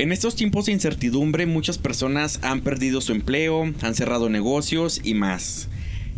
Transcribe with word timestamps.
En 0.00 0.12
estos 0.12 0.34
tiempos 0.34 0.64
de 0.64 0.72
incertidumbre 0.72 1.44
muchas 1.44 1.76
personas 1.76 2.38
han 2.40 2.62
perdido 2.62 3.02
su 3.02 3.12
empleo, 3.12 3.70
han 3.82 3.94
cerrado 3.94 4.30
negocios 4.30 4.98
y 5.04 5.12
más. 5.12 5.68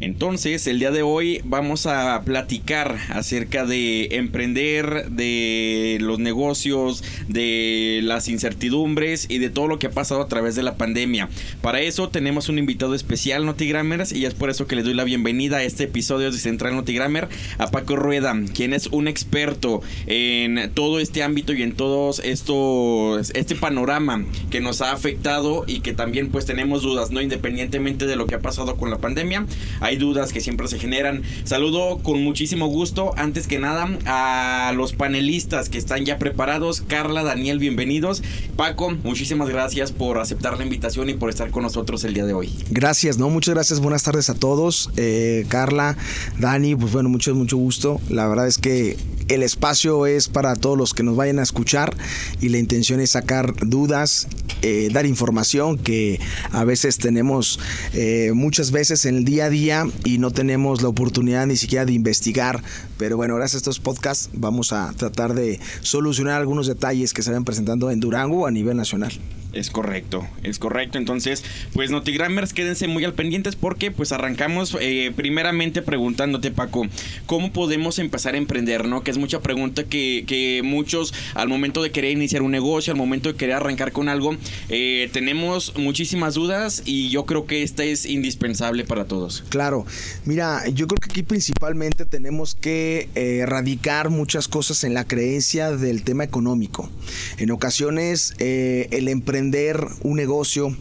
Entonces, 0.03 0.67
el 0.67 0.81
día 0.81 0.91
de 0.91 1.03
hoy 1.03 1.41
vamos 1.45 1.87
a 1.87 2.21
platicar 2.25 2.99
acerca 3.11 3.65
de 3.65 4.17
emprender, 4.17 5.09
de 5.11 5.99
los 6.01 6.19
negocios, 6.19 7.05
de 7.29 8.01
las 8.03 8.27
incertidumbres 8.27 9.27
y 9.29 9.39
de 9.39 9.49
todo 9.49 9.69
lo 9.69 9.79
que 9.79 9.87
ha 9.87 9.91
pasado 9.91 10.21
a 10.21 10.27
través 10.27 10.57
de 10.57 10.65
la 10.65 10.75
pandemia. 10.75 11.29
Para 11.61 11.83
eso 11.83 12.09
tenemos 12.09 12.49
un 12.49 12.59
invitado 12.59 12.97
especial, 12.97 13.47
Notigramers, 13.47 14.11
y 14.11 14.25
es 14.25 14.35
por 14.35 14.51
eso 14.51 14.67
que 14.67 14.75
le 14.75 14.83
doy 14.83 14.95
la 14.95 15.05
bienvenida 15.05 15.59
a 15.59 15.63
este 15.63 15.85
episodio 15.85 16.33
de 16.33 16.39
Central 16.39 16.75
Notigrammer 16.75 17.29
a 17.59 17.71
Paco 17.71 17.95
Rueda, 17.95 18.35
quien 18.53 18.75
es 18.75 18.89
un 18.89 19.07
experto 19.07 19.83
en 20.09 20.73
todo 20.75 20.99
este 20.99 21.23
ámbito 21.23 21.53
y 21.53 21.63
en 21.63 21.75
todos 21.75 22.19
estos, 22.25 23.31
este 23.37 23.55
panorama 23.55 24.25
que 24.51 24.61
nos 24.61 24.81
ha 24.81 24.91
afectado 24.91 25.63
y 25.69 25.79
que 25.79 25.93
también 25.93 26.29
pues 26.31 26.45
tenemos 26.45 26.83
dudas, 26.83 27.13
¿no? 27.13 27.21
Independientemente 27.21 28.07
de 28.07 28.17
lo 28.17 28.27
que 28.27 28.35
ha 28.35 28.41
pasado 28.41 28.75
con 28.75 28.91
la 28.91 28.99
pandemia, 28.99 29.47
dudas 29.97 30.33
que 30.33 30.41
siempre 30.41 30.69
se 30.69 30.79
generan. 30.79 31.23
Saludo 31.45 31.99
con 31.99 32.23
muchísimo 32.23 32.67
gusto, 32.67 33.13
antes 33.17 33.47
que 33.47 33.59
nada, 33.59 33.89
a 34.07 34.73
los 34.77 34.93
panelistas 34.93 35.69
que 35.69 35.79
están 35.79 36.05
ya 36.05 36.19
preparados. 36.19 36.81
Carla, 36.81 37.23
Daniel, 37.23 37.59
bienvenidos. 37.59 38.23
Paco, 38.57 38.91
muchísimas 39.03 39.49
gracias 39.49 39.93
por 39.93 40.19
aceptar 40.19 40.59
la 40.59 40.65
invitación 40.65 41.09
y 41.09 41.15
por 41.15 41.31
estar 41.31 41.51
con 41.51 41.63
nosotros 41.63 42.05
el 42.05 42.15
día 42.15 42.27
de 42.27 42.35
hoy. 42.35 42.51
Gracias, 42.71 43.19
¿no? 43.19 43.29
Muchas 43.31 43.55
gracias, 43.55 43.81
buenas 43.81 44.03
tardes 44.03 44.31
a 44.31 44.35
todos. 44.35 44.91
Eh, 44.97 45.47
Carla, 45.49 45.97
Dani, 46.39 46.75
pues 46.75 46.93
bueno, 46.93 47.09
mucho, 47.09 47.35
mucho 47.35 47.57
gusto. 47.57 48.01
La 48.09 48.29
verdad 48.29 48.47
es 48.47 48.59
que 48.59 48.97
el 49.29 49.43
espacio 49.43 50.07
es 50.07 50.29
para 50.29 50.55
todos 50.57 50.77
los 50.77 50.95
que 50.95 51.03
nos 51.03 51.17
vayan 51.17 51.39
a 51.39 51.43
escuchar 51.43 51.97
y 52.41 52.49
la 52.49 52.59
intención 52.59 53.01
es 53.01 53.11
sacar 53.11 53.55
dudas, 53.67 54.29
eh, 54.63 54.91
dar 54.93 55.07
información 55.07 55.79
que 55.79 56.21
a 56.51 56.65
veces 56.65 56.99
tenemos 56.99 57.59
eh, 57.95 58.33
muchas 58.35 58.71
veces 58.71 59.07
en 59.07 59.17
el 59.17 59.25
día 59.25 59.47
a 59.47 59.51
día 59.51 59.82
y 60.05 60.19
no 60.19 60.31
tenemos 60.31 60.83
la 60.83 60.89
oportunidad 60.89 61.47
ni 61.47 61.57
siquiera 61.57 61.85
de 61.85 61.93
investigar. 61.93 62.63
Pero 62.99 63.17
bueno, 63.17 63.37
gracias 63.37 63.55
a 63.55 63.59
estos 63.59 63.81
podcasts 63.81 64.31
vamos 64.33 64.73
a 64.73 64.93
tratar 64.93 65.35
de 65.35 65.61
solucionar 65.81 66.41
algunos 66.41 66.67
detalles 66.67 67.13
que 67.13 67.23
se 67.23 67.33
van 67.33 67.45
presentando 67.45 67.91
en 67.91 68.01
Durango 68.01 68.47
a 68.47 68.51
nivel 68.51 68.77
nacional. 68.77 69.13
Es 69.53 69.71
correcto, 69.71 70.27
es 70.43 70.59
correcto. 70.59 70.97
Entonces, 70.97 71.45
pues 71.75 71.91
Notigrammers, 71.91 72.55
quédense 72.55 72.89
muy 72.89 73.05
al 73.05 73.13
pendientes 73.13 73.55
porque 73.55 73.91
pues 73.91 74.11
arrancamos 74.13 74.77
eh, 74.81 75.13
primeramente 75.15 75.83
preguntándote, 75.83 76.51
Paco, 76.51 76.87
¿cómo 77.27 77.53
podemos 77.53 77.99
empezar 77.99 78.35
a 78.35 78.39
emprender? 78.39 78.87
¿No? 78.87 79.03
Que 79.03 79.11
es 79.11 79.19
mucha 79.19 79.41
pregunta 79.41 79.85
que, 79.85 80.25
que 80.27 80.63
muchos 80.65 81.13
al 81.35 81.49
momento 81.49 81.83
de 81.83 81.91
querer 81.91 82.13
iniciar 82.13 82.43
un 82.43 82.51
negocio, 82.51 82.93
al 82.93 82.99
momento 82.99 83.31
de 83.31 83.37
querer 83.37 83.57
arrancar 83.57 83.93
con 83.93 84.09
algo, 84.09 84.37
eh, 84.71 85.11
tenemos 85.13 85.75
muchísimas 85.77 86.35
dudas 86.35 86.83
y 86.87 87.11
yo 87.11 87.27
creo 87.27 87.45
que 87.47 87.63
esta 87.63 87.85
es 87.85 88.07
indispensable 88.07 88.85
para 88.85 89.05
todos. 89.05 89.45
Claro, 89.51 89.85
mira, 90.25 90.67
yo 90.69 90.87
creo 90.87 90.99
que 90.99 91.11
aquí 91.11 91.23
principalmente 91.23 92.07
tenemos 92.07 92.55
que 92.55 93.11
eh, 93.15 93.39
erradicar 93.43 94.09
muchas 94.09 94.49
cosas 94.49 94.83
en 94.85 94.95
la 94.95 95.05
creencia 95.05 95.73
del 95.73 96.05
tema 96.05 96.25
económico. 96.25 96.91
En 97.37 97.51
ocasiones 97.51 98.35
el 98.39 99.09
un 100.03 100.17
negocio, 100.17 100.77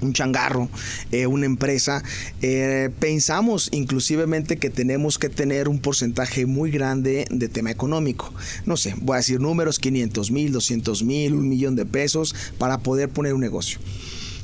un 0.00 0.12
changarro, 0.12 0.68
eh, 1.12 1.26
una 1.26 1.46
empresa, 1.46 2.02
eh, 2.42 2.90
pensamos 3.00 3.68
inclusivemente 3.72 4.56
que 4.56 4.70
tenemos 4.70 5.18
que 5.18 5.28
tener 5.28 5.68
un 5.68 5.80
porcentaje 5.80 6.46
muy 6.46 6.70
grande 6.70 7.26
de 7.30 7.48
tema 7.48 7.70
económico. 7.70 8.32
No 8.66 8.76
sé, 8.76 8.94
voy 9.00 9.14
a 9.14 9.16
decir 9.18 9.40
números, 9.40 9.78
500 9.78 10.30
mil, 10.30 10.52
200 10.52 11.02
mil, 11.04 11.34
un 11.34 11.48
millón 11.48 11.76
de 11.76 11.86
pesos 11.86 12.34
para 12.58 12.78
poder 12.78 13.08
poner 13.08 13.34
un 13.34 13.40
negocio. 13.40 13.78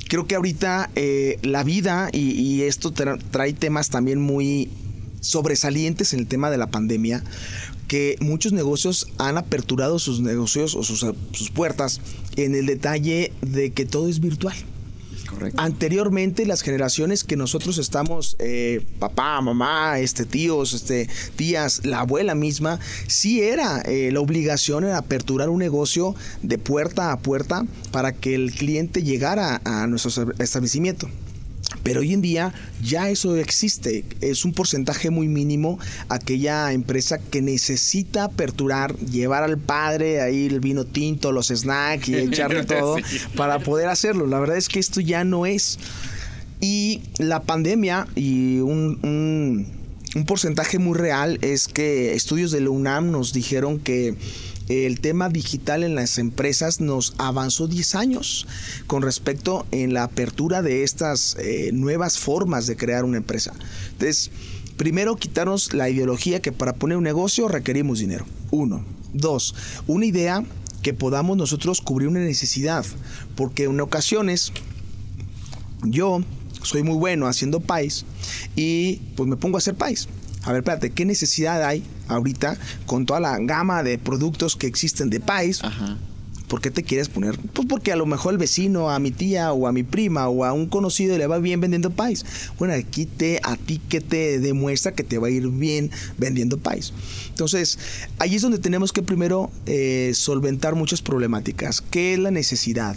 Creo 0.08 0.26
que 0.26 0.34
ahorita 0.34 0.90
eh, 0.96 1.38
la 1.42 1.64
vida 1.64 2.10
y 2.12 2.62
esto 2.62 2.92
trae 2.92 3.52
temas 3.54 3.88
también 3.88 4.20
muy 4.20 4.68
sobresalientes 5.24 6.12
en 6.12 6.20
el 6.20 6.26
tema 6.26 6.50
de 6.50 6.58
la 6.58 6.68
pandemia, 6.68 7.24
que 7.88 8.16
muchos 8.20 8.52
negocios 8.52 9.08
han 9.18 9.38
aperturado 9.38 9.98
sus 9.98 10.20
negocios 10.20 10.74
o 10.74 10.82
sus, 10.82 11.06
sus 11.32 11.50
puertas 11.50 12.00
en 12.36 12.54
el 12.54 12.66
detalle 12.66 13.32
de 13.42 13.72
que 13.72 13.84
todo 13.84 14.08
es 14.08 14.20
virtual. 14.20 14.56
Anteriormente, 15.56 16.46
las 16.46 16.62
generaciones 16.62 17.24
que 17.24 17.36
nosotros 17.36 17.78
estamos, 17.78 18.36
eh, 18.38 18.84
papá, 18.98 19.40
mamá, 19.40 19.98
este, 19.98 20.24
tíos, 20.24 20.72
este, 20.72 21.08
tías, 21.36 21.84
la 21.84 22.00
abuela 22.00 22.34
misma, 22.34 22.78
sí 23.06 23.42
era 23.42 23.80
eh, 23.80 24.10
la 24.12 24.20
obligación 24.20 24.84
de 24.84 24.92
aperturar 24.92 25.48
un 25.48 25.58
negocio 25.58 26.14
de 26.42 26.58
puerta 26.58 27.12
a 27.12 27.18
puerta 27.18 27.66
para 27.90 28.12
que 28.12 28.34
el 28.34 28.52
cliente 28.52 29.02
llegara 29.02 29.60
a 29.64 29.86
nuestro 29.86 30.32
establecimiento. 30.38 31.08
Pero 31.84 32.00
hoy 32.00 32.14
en 32.14 32.22
día 32.22 32.52
ya 32.82 33.10
eso 33.10 33.36
existe. 33.36 34.04
Es 34.20 34.44
un 34.44 34.52
porcentaje 34.52 35.10
muy 35.10 35.28
mínimo 35.28 35.78
aquella 36.08 36.72
empresa 36.72 37.18
que 37.18 37.42
necesita 37.42 38.24
aperturar, 38.24 38.96
llevar 38.96 39.44
al 39.44 39.58
padre 39.58 40.22
ahí 40.22 40.46
el 40.46 40.60
vino 40.60 40.84
tinto, 40.84 41.30
los 41.30 41.48
snacks 41.48 42.08
y 42.08 42.14
echarle 42.16 42.64
todo 42.64 42.96
para 43.36 43.60
poder 43.60 43.88
hacerlo. 43.88 44.26
La 44.26 44.40
verdad 44.40 44.56
es 44.56 44.68
que 44.68 44.80
esto 44.80 45.00
ya 45.00 45.22
no 45.22 45.46
es. 45.46 45.78
Y 46.60 47.02
la 47.18 47.42
pandemia 47.42 48.08
y 48.16 48.58
un, 48.60 48.98
un, 49.02 49.66
un 50.14 50.24
porcentaje 50.24 50.78
muy 50.78 50.96
real 50.96 51.38
es 51.42 51.68
que 51.68 52.14
estudios 52.14 52.50
de 52.50 52.62
la 52.62 52.70
UNAM 52.70 53.10
nos 53.10 53.34
dijeron 53.34 53.78
que 53.78 54.14
el 54.68 55.00
tema 55.00 55.28
digital 55.28 55.82
en 55.84 55.94
las 55.94 56.18
empresas 56.18 56.80
nos 56.80 57.14
avanzó 57.18 57.68
10 57.68 57.94
años 57.94 58.46
con 58.86 59.02
respecto 59.02 59.66
en 59.70 59.92
la 59.92 60.04
apertura 60.04 60.62
de 60.62 60.82
estas 60.82 61.36
eh, 61.38 61.70
nuevas 61.72 62.18
formas 62.18 62.66
de 62.66 62.76
crear 62.76 63.04
una 63.04 63.18
empresa. 63.18 63.52
Entonces, 63.92 64.30
primero 64.76 65.16
quitarnos 65.16 65.74
la 65.74 65.90
ideología 65.90 66.40
que 66.40 66.52
para 66.52 66.74
poner 66.74 66.96
un 66.96 67.04
negocio 67.04 67.48
requerimos 67.48 67.98
dinero. 67.98 68.24
Uno. 68.50 68.84
Dos, 69.12 69.54
una 69.86 70.06
idea 70.06 70.44
que 70.82 70.92
podamos 70.92 71.36
nosotros 71.36 71.80
cubrir 71.80 72.08
una 72.08 72.20
necesidad. 72.20 72.84
Porque 73.36 73.64
en 73.64 73.80
ocasiones 73.80 74.52
yo 75.82 76.20
soy 76.62 76.82
muy 76.82 76.96
bueno 76.96 77.26
haciendo 77.26 77.60
país 77.60 78.04
y 78.56 78.96
pues 79.16 79.28
me 79.28 79.36
pongo 79.36 79.56
a 79.56 79.58
hacer 79.58 79.74
país 79.74 80.08
a 80.44 80.52
ver, 80.52 80.60
espérate, 80.60 80.90
¿qué 80.90 81.04
necesidad 81.04 81.62
hay 81.64 81.82
ahorita 82.08 82.56
con 82.86 83.06
toda 83.06 83.20
la 83.20 83.38
gama 83.38 83.82
de 83.82 83.98
productos 83.98 84.56
que 84.56 84.66
existen 84.66 85.10
de 85.10 85.20
país? 85.20 85.62
Ajá. 85.62 85.98
¿Por 86.48 86.60
qué 86.60 86.70
te 86.70 86.82
quieres 86.82 87.08
poner? 87.08 87.38
Pues 87.38 87.66
porque 87.66 87.90
a 87.90 87.96
lo 87.96 88.04
mejor 88.04 88.34
el 88.34 88.38
vecino, 88.38 88.90
a 88.90 88.98
mi 88.98 89.10
tía 89.10 89.52
o 89.52 89.66
a 89.66 89.72
mi 89.72 89.82
prima 89.82 90.28
o 90.28 90.44
a 90.44 90.52
un 90.52 90.66
conocido 90.66 91.16
le 91.16 91.26
va 91.26 91.38
bien 91.38 91.60
vendiendo 91.60 91.90
país. 91.90 92.24
Bueno, 92.58 92.74
aquí 92.74 93.06
te, 93.06 93.40
a 93.42 93.56
ti 93.56 93.80
que 93.88 94.02
te 94.02 94.38
demuestra 94.38 94.92
que 94.92 95.02
te 95.02 95.16
va 95.18 95.28
a 95.28 95.30
ir 95.30 95.48
bien 95.48 95.90
vendiendo 96.18 96.58
país. 96.58 96.92
Entonces, 97.30 97.78
ahí 98.18 98.34
es 98.34 98.42
donde 98.42 98.58
tenemos 98.58 98.92
que 98.92 99.02
primero 99.02 99.50
eh, 99.64 100.12
solventar 100.14 100.74
muchas 100.74 101.00
problemáticas. 101.00 101.80
¿Qué 101.80 102.12
es 102.12 102.18
la 102.18 102.30
necesidad? 102.30 102.94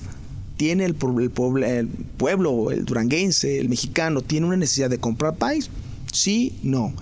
¿Tiene 0.58 0.84
el, 0.84 0.98
el, 1.02 1.64
el 1.64 1.88
pueblo, 2.18 2.72
el 2.72 2.84
duranguense, 2.84 3.60
el 3.60 3.70
mexicano, 3.70 4.22
tiene 4.22 4.46
una 4.46 4.58
necesidad 4.58 4.90
de 4.90 4.98
comprar 4.98 5.36
país? 5.36 5.70
Sí, 6.12 6.54
no 6.64 6.94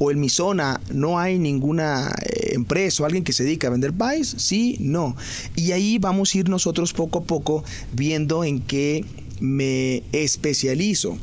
o 0.00 0.10
en 0.10 0.18
mi 0.18 0.30
zona 0.30 0.80
no 0.90 1.18
hay 1.18 1.38
ninguna 1.38 2.12
eh, 2.22 2.54
empresa 2.54 3.02
o 3.02 3.06
alguien 3.06 3.22
que 3.22 3.34
se 3.34 3.44
dedique 3.44 3.66
a 3.66 3.70
vender 3.70 3.92
país? 3.92 4.34
Sí, 4.38 4.78
no. 4.80 5.14
Y 5.54 5.72
ahí 5.72 5.98
vamos 5.98 6.34
a 6.34 6.38
ir 6.38 6.48
nosotros 6.48 6.94
poco 6.94 7.20
a 7.20 7.24
poco 7.24 7.62
viendo 7.92 8.42
en 8.42 8.60
qué 8.60 9.04
me 9.40 10.02
especializo. 10.12 11.18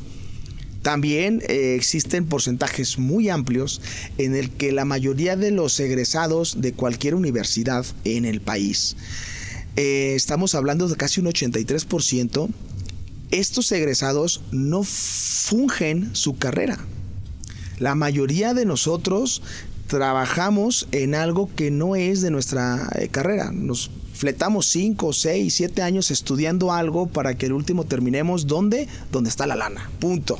También 0.82 1.42
eh, 1.48 1.74
existen 1.76 2.26
porcentajes 2.26 2.98
muy 2.98 3.28
amplios 3.28 3.82
en 4.16 4.36
el 4.36 4.50
que 4.50 4.70
la 4.70 4.84
mayoría 4.84 5.34
de 5.34 5.50
los 5.50 5.78
egresados 5.80 6.60
de 6.60 6.72
cualquier 6.72 7.16
universidad 7.16 7.84
en 8.04 8.24
el 8.24 8.40
país, 8.40 8.96
eh, 9.74 10.12
estamos 10.14 10.54
hablando 10.54 10.86
de 10.86 10.94
casi 10.94 11.20
un 11.20 11.26
83%, 11.26 12.48
estos 13.32 13.72
egresados 13.72 14.40
no 14.52 14.84
fungen 14.84 16.14
su 16.14 16.38
carrera. 16.38 16.78
La 17.78 17.94
mayoría 17.94 18.54
de 18.54 18.64
nosotros 18.64 19.42
trabajamos 19.86 20.88
en 20.92 21.14
algo 21.14 21.50
que 21.54 21.70
no 21.70 21.96
es 21.96 22.22
de 22.22 22.30
nuestra 22.30 22.88
eh, 22.94 23.08
carrera. 23.08 23.50
Nos 23.52 23.90
fletamos 24.14 24.66
5, 24.66 25.12
6, 25.12 25.54
7 25.54 25.82
años 25.82 26.10
estudiando 26.10 26.72
algo 26.72 27.06
para 27.06 27.36
que 27.36 27.46
el 27.46 27.52
último 27.52 27.84
terminemos 27.84 28.46
donde, 28.46 28.88
está 29.26 29.46
la 29.46 29.56
lana. 29.56 29.90
Punto. 30.00 30.38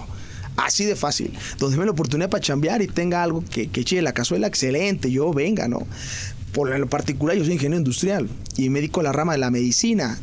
Así 0.56 0.85
de 0.85 0.96
fácil. 0.96 1.32
Donde 1.58 1.76
me 1.76 1.85
la 1.85 1.93
oportunidad 1.93 2.29
para 2.29 2.43
chambear 2.43 2.82
y 2.82 2.88
tenga 2.88 3.23
algo 3.23 3.44
que, 3.49 3.69
que 3.69 3.82
eche 3.82 4.02
la 4.02 4.12
cazuela, 4.12 4.49
excelente, 4.49 5.11
yo 5.11 5.32
venga, 5.32 5.69
¿no? 5.69 5.87
Por 6.52 6.76
lo 6.76 6.88
particular, 6.88 7.37
yo 7.37 7.44
soy 7.44 7.55
ingeniero 7.55 7.79
industrial 7.79 8.29
y 8.56 8.69
me 8.69 8.81
dedico 8.81 9.00
a 9.00 9.05
la 9.05 9.12
rama 9.12 9.32
de 9.32 9.38
la 9.38 9.50
medicina 9.50 10.19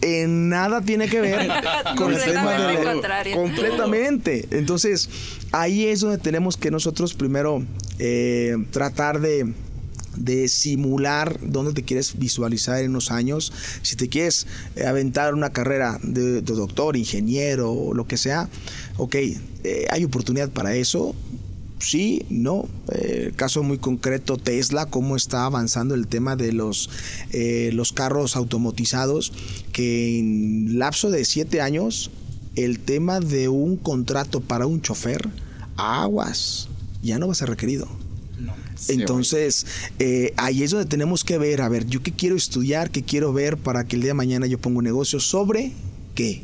en 0.00 0.48
nada 0.48 0.80
tiene 0.80 1.08
que 1.08 1.20
ver 1.20 1.48
con 1.96 2.12
el 2.14 2.22
tema 2.22 2.52
de 2.52 3.32
completamente. 3.34 4.46
Entonces, 4.50 5.08
ahí 5.52 5.86
es 5.86 6.00
donde 6.00 6.18
tenemos 6.18 6.56
que 6.56 6.70
nosotros 6.70 7.14
primero 7.14 7.62
eh, 7.98 8.56
tratar 8.70 9.20
de, 9.20 9.52
de 10.16 10.48
simular 10.48 11.38
dónde 11.42 11.72
te 11.72 11.82
quieres 11.82 12.18
visualizar 12.18 12.82
en 12.82 12.90
unos 12.90 13.10
años. 13.10 13.52
Si 13.82 13.96
te 13.96 14.08
quieres 14.08 14.46
eh, 14.76 14.86
aventar 14.86 15.34
una 15.34 15.50
carrera 15.50 15.98
de, 16.02 16.42
doctor, 16.42 16.96
ingeniero 16.96 17.92
lo 17.94 18.06
que 18.06 18.16
sea, 18.16 18.48
ok, 18.96 19.14
eh, 19.14 19.86
hay 19.90 20.04
oportunidad 20.04 20.50
para 20.50 20.74
eso. 20.74 21.14
Sí, 21.78 22.26
no. 22.28 22.68
Eh, 22.92 23.32
caso 23.36 23.62
muy 23.62 23.78
concreto, 23.78 24.36
Tesla, 24.36 24.86
cómo 24.86 25.16
está 25.16 25.44
avanzando 25.44 25.94
el 25.94 26.06
tema 26.06 26.36
de 26.36 26.52
los, 26.52 26.90
los 27.72 27.92
carros 27.92 28.36
automatizados, 28.36 29.32
que 29.72 30.18
en 30.18 30.78
lapso 30.78 31.10
de 31.10 31.24
siete 31.24 31.60
años, 31.60 32.10
el 32.56 32.80
tema 32.80 33.20
de 33.20 33.48
un 33.48 33.76
contrato 33.76 34.40
para 34.40 34.66
un 34.66 34.82
chofer, 34.82 35.28
aguas, 35.76 36.68
ya 37.02 37.18
no 37.18 37.26
va 37.26 37.32
a 37.32 37.36
ser 37.36 37.48
requerido. 37.48 37.88
Entonces, 38.88 39.66
eh, 39.98 40.32
ahí 40.36 40.62
es 40.62 40.70
donde 40.70 40.86
tenemos 40.86 41.24
que 41.24 41.38
ver, 41.38 41.62
a 41.62 41.68
ver, 41.68 41.86
yo 41.86 42.02
qué 42.02 42.12
quiero 42.12 42.36
estudiar, 42.36 42.90
qué 42.90 43.02
quiero 43.02 43.32
ver 43.32 43.56
para 43.56 43.84
que 43.84 43.96
el 43.96 44.02
día 44.02 44.10
de 44.10 44.14
mañana 44.14 44.46
yo 44.46 44.58
ponga 44.58 44.78
un 44.78 44.84
negocio 44.84 45.18
sobre 45.18 45.72
qué. 46.14 46.42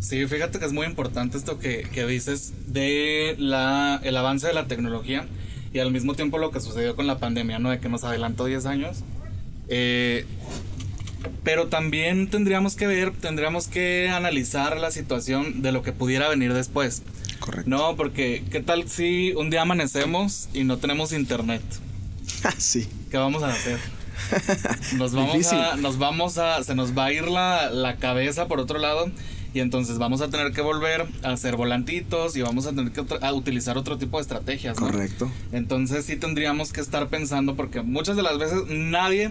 Sí, 0.00 0.26
fíjate 0.26 0.58
que 0.58 0.64
es 0.64 0.72
muy 0.72 0.86
importante 0.86 1.36
esto 1.36 1.58
que, 1.58 1.84
dices 2.08 2.54
de 2.66 3.36
la, 3.38 4.00
el 4.02 4.16
avance 4.16 4.46
de 4.46 4.54
la 4.54 4.66
tecnología 4.66 5.26
y 5.74 5.78
al 5.78 5.92
mismo 5.92 6.14
tiempo 6.14 6.38
lo 6.38 6.50
que 6.50 6.60
sucedió 6.60 6.96
con 6.96 7.06
la 7.06 7.18
pandemia, 7.18 7.58
¿no? 7.58 7.70
De 7.70 7.80
que 7.80 7.90
nos 7.90 8.02
adelantó 8.02 8.46
10 8.46 8.64
años. 8.64 8.98
Eh, 9.68 10.24
pero 11.44 11.68
también 11.68 12.28
tendríamos 12.28 12.76
que 12.76 12.86
ver, 12.86 13.12
tendríamos 13.12 13.68
que 13.68 14.08
analizar 14.08 14.78
la 14.78 14.90
situación 14.90 15.60
de 15.60 15.70
lo 15.70 15.82
que 15.82 15.92
pudiera 15.92 16.28
venir 16.28 16.54
después. 16.54 17.02
Correcto. 17.38 17.68
No, 17.68 17.94
porque 17.94 18.42
¿qué 18.50 18.60
tal 18.60 18.88
si 18.88 19.32
un 19.34 19.50
día 19.50 19.62
amanecemos 19.62 20.48
y 20.54 20.64
no 20.64 20.78
tenemos 20.78 21.12
internet? 21.12 21.62
Ah, 22.42 22.54
sí. 22.58 22.88
¿Qué 23.10 23.18
vamos 23.18 23.42
a 23.42 23.48
hacer? 23.48 23.78
Nos 24.96 25.12
vamos 25.12 25.52
a, 25.52 25.76
nos 25.76 25.98
vamos 25.98 26.38
a, 26.38 26.62
se 26.62 26.74
nos 26.74 26.96
va 26.96 27.06
a 27.06 27.12
ir 27.12 27.26
la, 27.26 27.70
la 27.70 27.96
cabeza 27.96 28.48
por 28.48 28.60
otro 28.60 28.78
lado 28.78 29.10
y 29.52 29.60
entonces 29.60 29.98
vamos 29.98 30.20
a 30.20 30.28
tener 30.28 30.52
que 30.52 30.60
volver 30.60 31.06
a 31.22 31.30
hacer 31.30 31.56
volantitos 31.56 32.36
y 32.36 32.42
vamos 32.42 32.66
a 32.66 32.70
tener 32.70 32.92
que 32.92 33.04
a 33.20 33.32
utilizar 33.32 33.76
otro 33.78 33.98
tipo 33.98 34.18
de 34.18 34.22
estrategias. 34.22 34.76
Correcto. 34.78 35.30
Entonces 35.52 36.04
sí 36.04 36.16
tendríamos 36.16 36.72
que 36.72 36.80
estar 36.80 37.08
pensando 37.08 37.56
porque 37.56 37.82
muchas 37.82 38.16
de 38.16 38.22
las 38.22 38.38
veces 38.38 38.62
nadie 38.68 39.30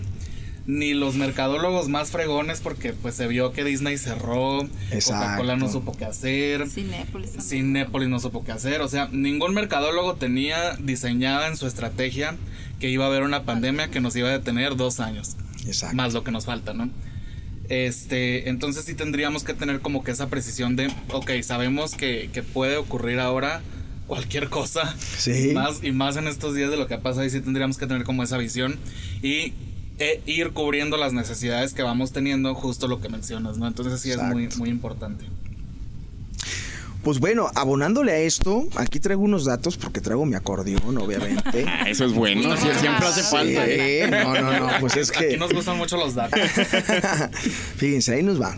ni 0.69 0.94
los 0.94 1.16
mercadólogos 1.16 1.89
más 1.89 2.12
fregones 2.12 2.62
porque 2.62 2.94
pues 2.94 3.16
se 3.16 3.27
vio 3.27 3.54
que 3.54 3.63
Disney 3.63 3.98
cerró, 3.98 4.68
Coca-Cola 5.04 5.56
no 5.56 5.68
supo 5.68 5.94
qué 5.98 6.06
hacer, 6.06 6.69
Cinépolis, 6.69 7.31
Cinépolis 7.42 8.07
no 8.07 8.19
supo 8.19 8.44
qué 8.44 8.51
hacer, 8.51 8.81
o 8.81 8.88
sea, 8.88 9.07
ningún 9.12 9.56
mercadólogo 9.56 10.13
tenía 10.15 10.75
diseñada 10.75 11.48
en 11.48 11.57
su 11.57 11.65
estrategia 11.65 12.36
que 12.80 12.88
iba 12.88 13.06
a 13.06 13.07
haber 13.07 13.24
una 13.24 13.45
pandemia 13.45 13.89
que 13.89 14.00
nos 14.00 14.15
iba 14.15 14.30
a 14.30 14.31
detener 14.31 14.75
dos 14.75 15.00
años, 15.00 15.38
Exacto. 15.65 15.95
más 15.95 16.13
lo 16.13 16.24
que 16.24 16.30
nos 16.30 16.45
falta, 16.45 16.74
¿no? 16.74 16.92
Este, 17.69 18.50
entonces 18.50 18.86
sí 18.86 18.95
tendríamos 18.95 19.44
que 19.44 19.54
tener 19.54 19.80
como 19.80 20.04
que 20.04 20.12
esa 20.12 20.27
precisión 20.27 20.75
de, 20.75 20.92
ok, 21.13 21.31
sabemos 21.44 21.94
que, 21.94 22.30
que 22.33 22.42
puede 22.42 22.77
ocurrir 22.77 23.19
ahora 23.19 23.62
cualquier 24.07 24.50
cosa, 24.50 24.95
sí. 25.00 25.51
más 25.54 25.83
y 25.83 25.92
más 25.92 26.18
en 26.18 26.27
estos 26.27 26.56
días 26.56 26.71
de 26.71 26.77
lo 26.77 26.88
que 26.88 26.95
ha 26.95 27.01
pasado 27.01 27.25
y 27.25 27.30
sí 27.30 27.42
tendríamos 27.42 27.77
que 27.77 27.86
tener 27.86 28.04
como 28.04 28.24
esa 28.24 28.38
visión 28.38 28.80
y 29.21 29.54
e 30.00 30.21
ir 30.25 30.51
cubriendo 30.51 30.98
las 30.98 31.13
necesidades 31.13 31.74
que 31.74 31.83
vamos 31.83 32.12
teniendo, 32.12 32.56
justo 32.56 32.88
lo 32.88 33.01
que 33.01 33.10
mencionas, 33.10 33.57
¿no? 33.57 33.68
Entonces 33.68 34.00
sí 34.00 34.10
es 34.12 34.22
muy, 34.22 34.50
muy 34.57 34.69
importante. 34.69 35.25
Pues 37.04 37.19
bueno, 37.19 37.50
abonándole 37.56 38.12
a 38.12 38.19
esto, 38.19 38.68
aquí 38.75 39.00
traigo 39.00 39.22
unos 39.22 39.46
datos 39.46 39.78
porque 39.78 40.01
traigo 40.01 40.25
mi 40.25 40.36
acordeón, 40.36 40.98
obviamente. 40.98 41.66
Ah, 41.66 41.86
eso 41.90 42.06
es 42.06 42.13
bueno, 42.13 42.56
siempre 42.57 43.06
hace 43.06 43.24
falta. 43.24 43.66
¿eh? 43.68 44.10
No, 44.10 44.34
no, 44.34 44.60
no, 44.60 44.69
pues 44.81 44.98
es 44.98 45.12
que... 45.12 45.28
Aquí 45.28 45.38
nos 45.38 45.54
gustan 45.54 45.78
mucho 45.78 45.96
los 45.96 46.16
datos. 46.16 46.40
Fíjense, 47.78 48.16
ahí 48.16 48.24
nos 48.24 48.42
va. 48.42 48.57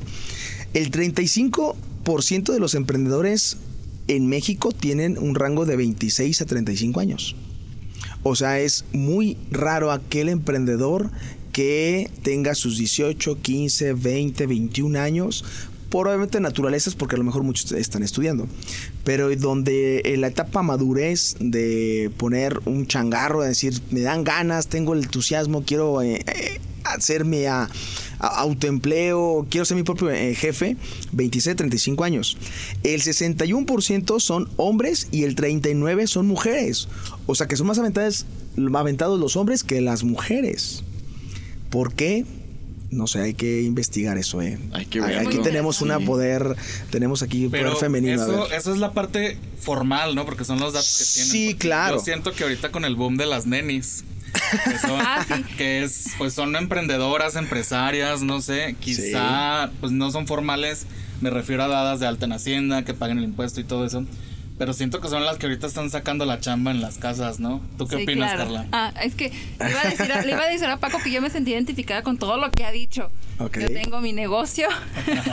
El 0.73 0.89
35% 0.91 2.51
de 2.51 2.59
los 2.59 2.73
emprendedores 2.73 3.57
en 4.07 4.27
México 4.27 4.71
tienen 4.71 5.17
un 5.17 5.35
rango 5.35 5.65
de 5.65 5.75
26 5.75 6.41
a 6.41 6.45
35 6.45 6.99
años. 6.99 7.35
O 8.23 8.35
sea, 8.35 8.59
es 8.59 8.85
muy 8.91 9.37
raro 9.51 9.91
aquel 9.91 10.29
emprendedor 10.29 11.11
que 11.51 12.09
tenga 12.23 12.55
sus 12.55 12.77
18, 12.77 13.41
15, 13.41 13.93
20, 13.93 14.47
21 14.47 14.99
años, 14.99 15.43
probablemente 15.91 16.39
naturalezas 16.39 16.95
porque 16.95 17.15
a 17.15 17.19
lo 17.19 17.25
mejor 17.25 17.43
muchos 17.43 17.71
están 17.73 18.01
estudiando, 18.01 18.47
pero 19.03 19.33
donde 19.35 20.01
en 20.05 20.21
la 20.21 20.27
etapa 20.27 20.63
madurez 20.63 21.35
de 21.39 22.09
poner 22.17 22.59
un 22.65 22.87
changarro, 22.87 23.41
de 23.41 23.49
decir, 23.49 23.79
me 23.91 24.01
dan 24.01 24.23
ganas, 24.23 24.67
tengo 24.67 24.93
el 24.93 25.03
entusiasmo, 25.03 25.63
quiero 25.63 26.01
eh, 26.01 26.23
eh, 26.25 26.61
hacerme 26.85 27.47
a, 27.47 27.69
autoempleo, 28.19 29.47
quiero 29.49 29.65
ser 29.65 29.77
mi 29.77 29.83
propio 29.83 30.11
eh, 30.11 30.35
jefe, 30.35 30.77
26, 31.11 31.55
35 31.55 32.03
años. 32.03 32.37
El 32.83 33.01
61% 33.01 34.19
son 34.19 34.47
hombres 34.57 35.07
y 35.11 35.23
el 35.23 35.35
39% 35.35 36.07
son 36.07 36.27
mujeres. 36.27 36.87
O 37.25 37.33
sea 37.33 37.47
que 37.47 37.57
son 37.57 37.65
más 37.65 37.79
aventados, 37.79 38.27
aventados 38.75 39.19
los 39.19 39.35
hombres 39.35 39.63
que 39.63 39.81
las 39.81 40.03
mujeres. 40.03 40.83
¿Por 41.71 41.93
qué? 41.95 42.25
No 42.91 43.07
sé, 43.07 43.21
hay 43.21 43.33
que 43.33 43.61
investigar 43.63 44.17
eso, 44.17 44.41
¿eh? 44.41 44.59
Hay 44.73 44.85
que 44.85 44.99
ver. 44.99 45.17
Aquí 45.19 45.39
tenemos 45.39 45.81
una 45.81 45.99
poder, 45.99 46.55
tenemos 46.89 47.23
aquí 47.23 47.45
un 47.45 47.51
poder 47.51 47.75
femenino. 47.77 48.21
Eso, 48.21 48.51
eso 48.51 48.73
es 48.73 48.79
la 48.79 48.91
parte 48.91 49.37
formal, 49.59 50.13
¿no? 50.13 50.25
Porque 50.25 50.43
son 50.43 50.59
los 50.59 50.73
datos 50.73 50.97
que 50.97 51.13
tienen. 51.13 51.31
Sí, 51.31 51.55
claro. 51.55 51.95
Yo 51.97 52.03
siento 52.03 52.33
que 52.33 52.43
ahorita 52.43 52.69
con 52.69 52.83
el 52.83 52.95
boom 52.95 53.15
de 53.15 53.25
las 53.25 53.45
nenis, 53.45 54.03
Ah, 54.83 55.25
que, 55.57 55.83
es, 55.83 56.11
pues 56.17 56.33
son 56.33 56.55
emprendedoras, 56.55 57.35
empresarias, 57.35 58.21
no 58.21 58.41
sé, 58.41 58.75
quizá 58.79 59.71
pues 59.79 59.91
no 59.91 60.11
son 60.11 60.27
formales, 60.27 60.85
me 61.21 61.29
refiero 61.29 61.63
a 61.63 61.67
dadas 61.67 61.99
de 61.99 62.07
alta 62.07 62.25
en 62.25 62.33
Hacienda, 62.33 62.83
que 62.83 62.93
paguen 62.93 63.17
el 63.17 63.23
impuesto 63.25 63.59
y 63.59 63.63
todo 63.63 63.85
eso. 63.85 64.05
Pero 64.61 64.73
siento 64.73 65.01
que 65.01 65.07
son 65.07 65.25
las 65.25 65.39
que 65.39 65.47
ahorita 65.47 65.65
están 65.65 65.89
sacando 65.89 66.23
la 66.23 66.39
chamba 66.39 66.69
en 66.69 66.81
las 66.81 66.99
casas, 66.99 67.39
¿no? 67.39 67.61
¿Tú 67.79 67.87
qué 67.87 67.95
opinas, 67.95 68.35
Carla? 68.35 68.67
Ah, 68.71 68.93
es 69.01 69.15
que 69.15 69.31
le 69.59 69.71
iba, 69.71 69.81
a 69.81 69.89
decir 69.89 70.13
a, 70.13 70.21
le 70.21 70.31
iba 70.33 70.43
a 70.43 70.47
decir 70.47 70.67
a 70.67 70.77
Paco 70.77 70.99
que 71.03 71.09
yo 71.09 71.19
me 71.19 71.31
sentí 71.31 71.49
identificada 71.49 72.03
con 72.03 72.19
todo 72.19 72.37
lo 72.37 72.51
que 72.51 72.63
ha 72.63 72.71
dicho. 72.71 73.09
Yo 73.39 73.73
tengo 73.73 74.01
mi 74.01 74.13
negocio. 74.13 74.67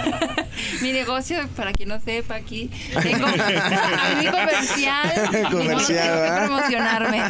mi 0.81 0.93
negocio, 0.93 1.47
para 1.57 1.75
quien 1.75 1.91
no 1.91 2.01
sepa 2.01 2.37
aquí, 2.37 2.71
tengo 3.03 3.27
mi 3.27 4.27
comercial. 4.31 5.31
comercial, 5.51 6.41
no 6.41 6.47
promocionarme. 6.47 7.23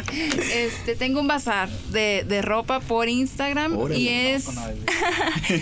Este, 0.53 0.95
tengo 0.95 1.19
un 1.19 1.27
bazar 1.27 1.67
de, 1.91 2.23
de 2.25 2.41
ropa 2.41 2.79
por 2.79 3.09
Instagram 3.09 3.77
y 3.93 4.07
es 4.07 4.45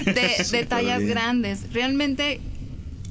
de, 0.06 0.46
de 0.52 0.66
tallas 0.68 1.02
grandes. 1.02 1.74
Realmente 1.74 2.42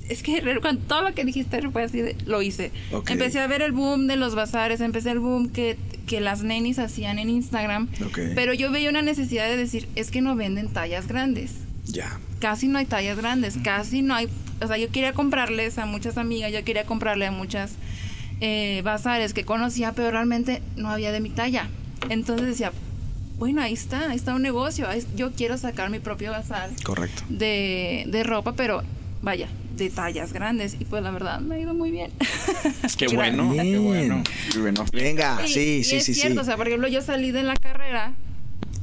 es 0.09 0.23
que 0.23 0.59
con 0.61 0.79
todo 0.79 1.03
lo 1.03 1.15
que 1.15 1.25
dijiste 1.25 1.61
fue 1.71 1.85
así, 1.85 2.03
lo 2.27 2.43
hice. 2.43 2.71
Empecé 3.09 3.41
a 3.41 3.47
ver 3.47 3.63
el 3.63 3.73
boom 3.73 4.07
de 4.07 4.17
los 4.17 4.35
bazares, 4.35 4.81
empecé 4.81 5.11
el 5.11 5.19
boom 5.19 5.49
que, 5.49 5.77
que 6.07 6.21
las 6.21 6.43
nenis 6.43 6.79
hacían 6.79 7.19
en 7.19 7.29
Instagram. 7.29 7.89
Pero 8.35 8.55
yo 8.55 8.71
veía 8.71 8.91
una 8.91 9.03
necesidad 9.03 9.49
de 9.49 9.57
decir, 9.57 9.89
es 9.95 10.11
que 10.11 10.21
no 10.21 10.37
venden 10.37 10.69
tallas 10.69 11.09
grandes. 11.09 11.53
Ya. 11.85 12.19
Casi 12.41 12.69
no 12.69 12.79
hay 12.79 12.87
tallas 12.87 13.17
grandes, 13.17 13.57
casi 13.63 14.03
no 14.03 14.15
hay... 14.15 14.29
O 14.61 14.67
sea, 14.67 14.79
yo 14.79 14.89
quería 14.91 15.13
comprarles 15.13 15.79
a 15.79 15.87
muchas 15.87 16.17
amigas, 16.19 16.53
yo 16.53 16.65
quería 16.65 16.85
comprarle 16.85 17.27
a 17.27 17.31
muchas 17.31 17.73
eh, 18.41 18.81
bazares 18.85 19.35
que 19.35 19.45
conocía, 19.45 19.93
pero 19.93 20.11
realmente 20.11 20.63
no 20.77 20.91
había 20.91 21.13
de 21.13 21.21
mi 21.21 21.31
talla. 21.31 21.69
Entonces 22.09 22.47
decía, 22.47 22.73
bueno, 23.39 23.61
ahí 23.61 23.75
está, 23.75 24.11
ahí 24.11 24.17
está 24.17 24.35
un 24.35 24.43
negocio. 24.43 24.87
Yo 25.15 25.33
quiero 25.33 25.59
sacar 25.59 25.91
mi 25.91 25.99
propio 25.99 26.31
bazar. 26.31 26.71
Correcto. 26.85 27.23
De, 27.29 28.05
de 28.09 28.23
ropa, 28.23 28.55
pero 28.55 28.83
vaya, 29.21 29.49
de 29.77 29.91
tallas 29.91 30.33
grandes 30.33 30.77
y 30.79 30.85
pues 30.85 31.03
la 31.03 31.11
verdad 31.11 31.41
me 31.41 31.57
ha 31.57 31.59
ido 31.59 31.75
muy 31.75 31.91
bien. 31.91 32.13
Qué 32.97 33.09
bueno, 33.15 33.53
qué 33.53 33.79
bueno. 33.79 34.23
Venga, 34.93 35.39
sí, 35.47 35.85
sí, 35.85 36.01
sí, 36.01 36.13
es 36.13 36.21
cierto, 36.21 36.41
o 36.41 36.45
sea, 36.45 36.57
por 36.57 36.67
ejemplo, 36.67 36.89
yo 36.89 37.03
salí 37.03 37.31
de 37.31 37.43
la 37.43 37.57
carrera 37.57 38.15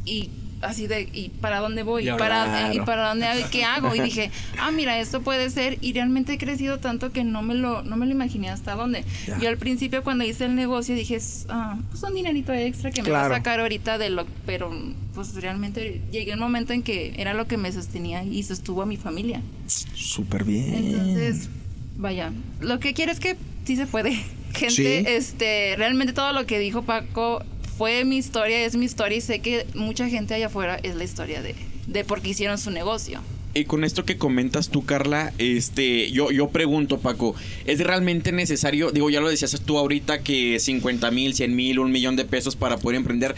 y 0.05 0.29
así 0.63 0.87
de 0.87 1.09
y 1.13 1.29
para 1.29 1.59
dónde 1.59 1.83
voy 1.83 2.09
y, 2.09 2.11
para 2.11 2.73
y 2.73 2.79
para 2.81 3.09
dónde 3.09 3.27
qué 3.51 3.63
hago 3.63 3.95
y 3.95 3.99
dije 3.99 4.31
ah 4.59 4.71
mira 4.71 4.99
esto 4.99 5.21
puede 5.21 5.49
ser 5.49 5.77
y 5.81 5.93
realmente 5.93 6.33
he 6.33 6.37
crecido 6.37 6.79
tanto 6.79 7.11
que 7.11 7.23
no 7.23 7.41
me 7.41 7.55
lo 7.55 7.83
no 7.83 7.97
me 7.97 8.05
lo 8.05 8.11
imaginé 8.11 8.49
hasta 8.49 8.75
dónde. 8.75 9.03
Yo 9.39 9.49
al 9.49 9.57
principio 9.57 10.03
cuando 10.03 10.23
hice 10.23 10.45
el 10.45 10.55
negocio 10.55 10.95
dije 10.95 11.19
ah 11.49 11.77
pues 11.91 12.03
un 12.03 12.15
dinerito 12.15 12.53
extra 12.53 12.91
que 12.91 13.03
me 13.03 13.09
va 13.09 13.25
a 13.25 13.29
sacar 13.29 13.59
ahorita 13.59 13.97
de 13.97 14.09
lo 14.09 14.25
pero 14.45 14.71
pues 15.13 15.33
realmente 15.35 16.01
llegué 16.11 16.33
un 16.33 16.39
momento 16.39 16.73
en 16.73 16.83
que 16.83 17.13
era 17.17 17.33
lo 17.33 17.47
que 17.47 17.57
me 17.57 17.71
sostenía 17.71 18.23
y 18.23 18.41
sostuvo 18.43 18.81
a 18.81 18.85
mi 18.85 18.97
familia. 18.97 19.41
Súper 19.67 20.43
bien. 20.43 20.73
Entonces 20.73 21.49
vaya 21.97 22.31
lo 22.59 22.79
que 22.79 22.93
quiero 22.93 23.11
es 23.11 23.19
que 23.19 23.35
sí 23.65 23.75
se 23.75 23.85
puede 23.85 24.17
gente. 24.53 25.15
Este 25.15 25.75
realmente 25.77 26.13
todo 26.13 26.33
lo 26.33 26.45
que 26.45 26.59
dijo 26.59 26.83
Paco 26.83 27.43
fue 27.77 28.05
mi 28.05 28.17
historia, 28.17 28.65
es 28.65 28.75
mi 28.75 28.85
historia 28.85 29.17
y 29.17 29.21
sé 29.21 29.39
que 29.39 29.65
mucha 29.73 30.09
gente 30.09 30.33
allá 30.33 30.47
afuera 30.47 30.79
es 30.83 30.95
la 30.95 31.03
historia 31.03 31.41
de, 31.41 31.55
de 31.87 32.03
por 32.03 32.21
qué 32.21 32.29
hicieron 32.29 32.57
su 32.57 32.71
negocio. 32.71 33.21
Y 33.55 33.65
con 33.65 33.83
esto 33.83 34.03
que 34.03 34.17
comentas 34.17 34.69
tú, 34.69 34.83
Carla, 34.83 35.31
este, 35.37 36.11
yo, 36.11 36.31
yo 36.31 36.49
pregunto, 36.49 36.97
Paco, 36.99 37.35
¿es 37.65 37.79
realmente 37.79 38.31
necesario, 38.31 38.89
digo, 38.89 39.11
ya 39.11 39.21
lo 39.21 39.29
decías 39.29 39.61
tú 39.63 39.77
ahorita, 39.77 40.23
que 40.23 40.59
50 40.59 41.11
mil, 41.11 41.35
100 41.35 41.55
mil, 41.55 41.77
un 41.77 41.91
millón 41.91 42.15
de 42.15 42.25
pesos 42.25 42.55
para 42.55 42.77
poder 42.77 42.97
emprender? 42.97 43.35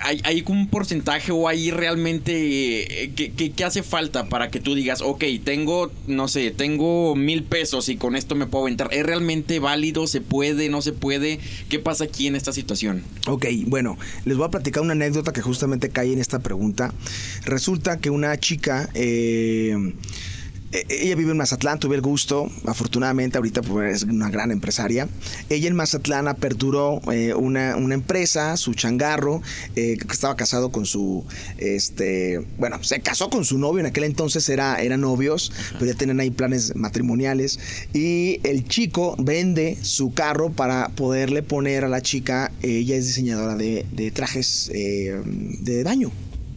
Hay, 0.00 0.20
hay 0.24 0.44
un 0.46 0.68
porcentaje 0.68 1.32
o 1.32 1.48
hay 1.48 1.70
realmente 1.70 3.04
eh, 3.04 3.12
¿qué, 3.14 3.64
hace 3.64 3.82
falta 3.82 4.28
para 4.28 4.50
que 4.50 4.60
tú 4.60 4.74
digas, 4.74 5.00
ok, 5.02 5.24
tengo, 5.44 5.90
no 6.06 6.28
sé, 6.28 6.50
tengo 6.50 7.14
mil 7.14 7.42
pesos 7.42 7.88
y 7.88 7.96
con 7.96 8.16
esto 8.16 8.34
me 8.34 8.46
puedo 8.46 8.64
aventar? 8.64 8.88
¿Es 8.92 9.04
realmente 9.04 9.58
válido? 9.58 10.06
¿Se 10.06 10.20
puede? 10.20 10.68
¿No 10.68 10.82
se 10.82 10.92
puede? 10.92 11.38
¿Qué 11.68 11.78
pasa 11.78 12.04
aquí 12.04 12.26
en 12.26 12.36
esta 12.36 12.52
situación? 12.52 13.02
Ok, 13.26 13.46
bueno, 13.66 13.98
les 14.24 14.36
voy 14.36 14.46
a 14.46 14.50
platicar 14.50 14.82
una 14.82 14.92
anécdota 14.92 15.32
que 15.32 15.42
justamente 15.42 15.90
cae 15.90 16.12
en 16.12 16.20
esta 16.20 16.38
pregunta. 16.38 16.92
Resulta 17.44 17.98
que 17.98 18.10
una 18.10 18.38
chica... 18.38 18.88
Eh, 18.94 19.94
ella 20.72 21.14
vive 21.14 21.30
en 21.30 21.36
Mazatlán, 21.36 21.78
tuve 21.78 21.96
el 21.96 22.02
gusto, 22.02 22.50
afortunadamente 22.66 23.38
ahorita 23.38 23.62
pues, 23.62 24.02
es 24.02 24.02
una 24.02 24.30
gran 24.30 24.50
empresaria. 24.50 25.08
Ella 25.48 25.68
en 25.68 25.76
Mazatlán 25.76 26.28
aperturó 26.28 27.00
eh, 27.12 27.34
una, 27.34 27.74
empresa, 27.94 28.56
su 28.56 28.74
changarro, 28.74 29.42
eh, 29.76 29.96
que 29.96 30.12
estaba 30.12 30.36
casado 30.36 30.70
con 30.70 30.84
su, 30.86 31.24
este, 31.58 32.44
bueno, 32.58 32.82
se 32.82 33.00
casó 33.00 33.30
con 33.30 33.44
su 33.44 33.58
novio, 33.58 33.80
en 33.80 33.86
aquel 33.86 34.04
entonces 34.04 34.48
era, 34.48 34.82
eran 34.82 35.00
novios, 35.00 35.52
pero 35.74 35.86
ya 35.86 35.94
tenían 35.94 36.20
ahí 36.20 36.30
planes 36.30 36.74
matrimoniales. 36.74 37.58
Y 37.92 38.40
el 38.42 38.66
chico 38.66 39.16
vende 39.18 39.78
su 39.82 40.12
carro 40.12 40.50
para 40.50 40.88
poderle 40.88 41.42
poner 41.42 41.84
a 41.84 41.88
la 41.88 42.02
chica, 42.02 42.50
ella 42.62 42.96
es 42.96 43.06
diseñadora 43.06 43.56
de, 43.56 43.86
de 43.92 44.10
trajes 44.10 44.70
de 44.72 45.82
baño. 45.84 46.10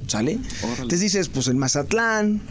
¿Sale? 0.10 0.39
Entonces 0.63 1.01
dices, 1.01 1.30
pues 1.30 1.48
en 1.50 1.60
Mazatlán, 1.60 2.42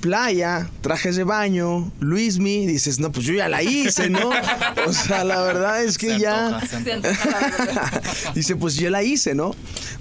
playa, 0.00 0.68
trajes 0.82 1.16
de 1.16 1.24
baño, 1.24 1.90
Luismi, 1.98 2.66
dices, 2.66 2.98
no, 2.98 3.10
pues 3.10 3.24
yo 3.24 3.32
ya 3.32 3.48
la 3.48 3.62
hice, 3.62 4.10
¿no? 4.10 4.30
O 4.86 4.92
sea, 4.92 5.24
la 5.24 5.40
verdad 5.40 5.82
es 5.82 5.96
que 5.96 6.18
ya... 6.18 6.60
Dice, 8.34 8.54
pues 8.56 8.74
yo 8.74 8.90
la 8.90 9.02
hice, 9.02 9.34
¿no? 9.34 9.54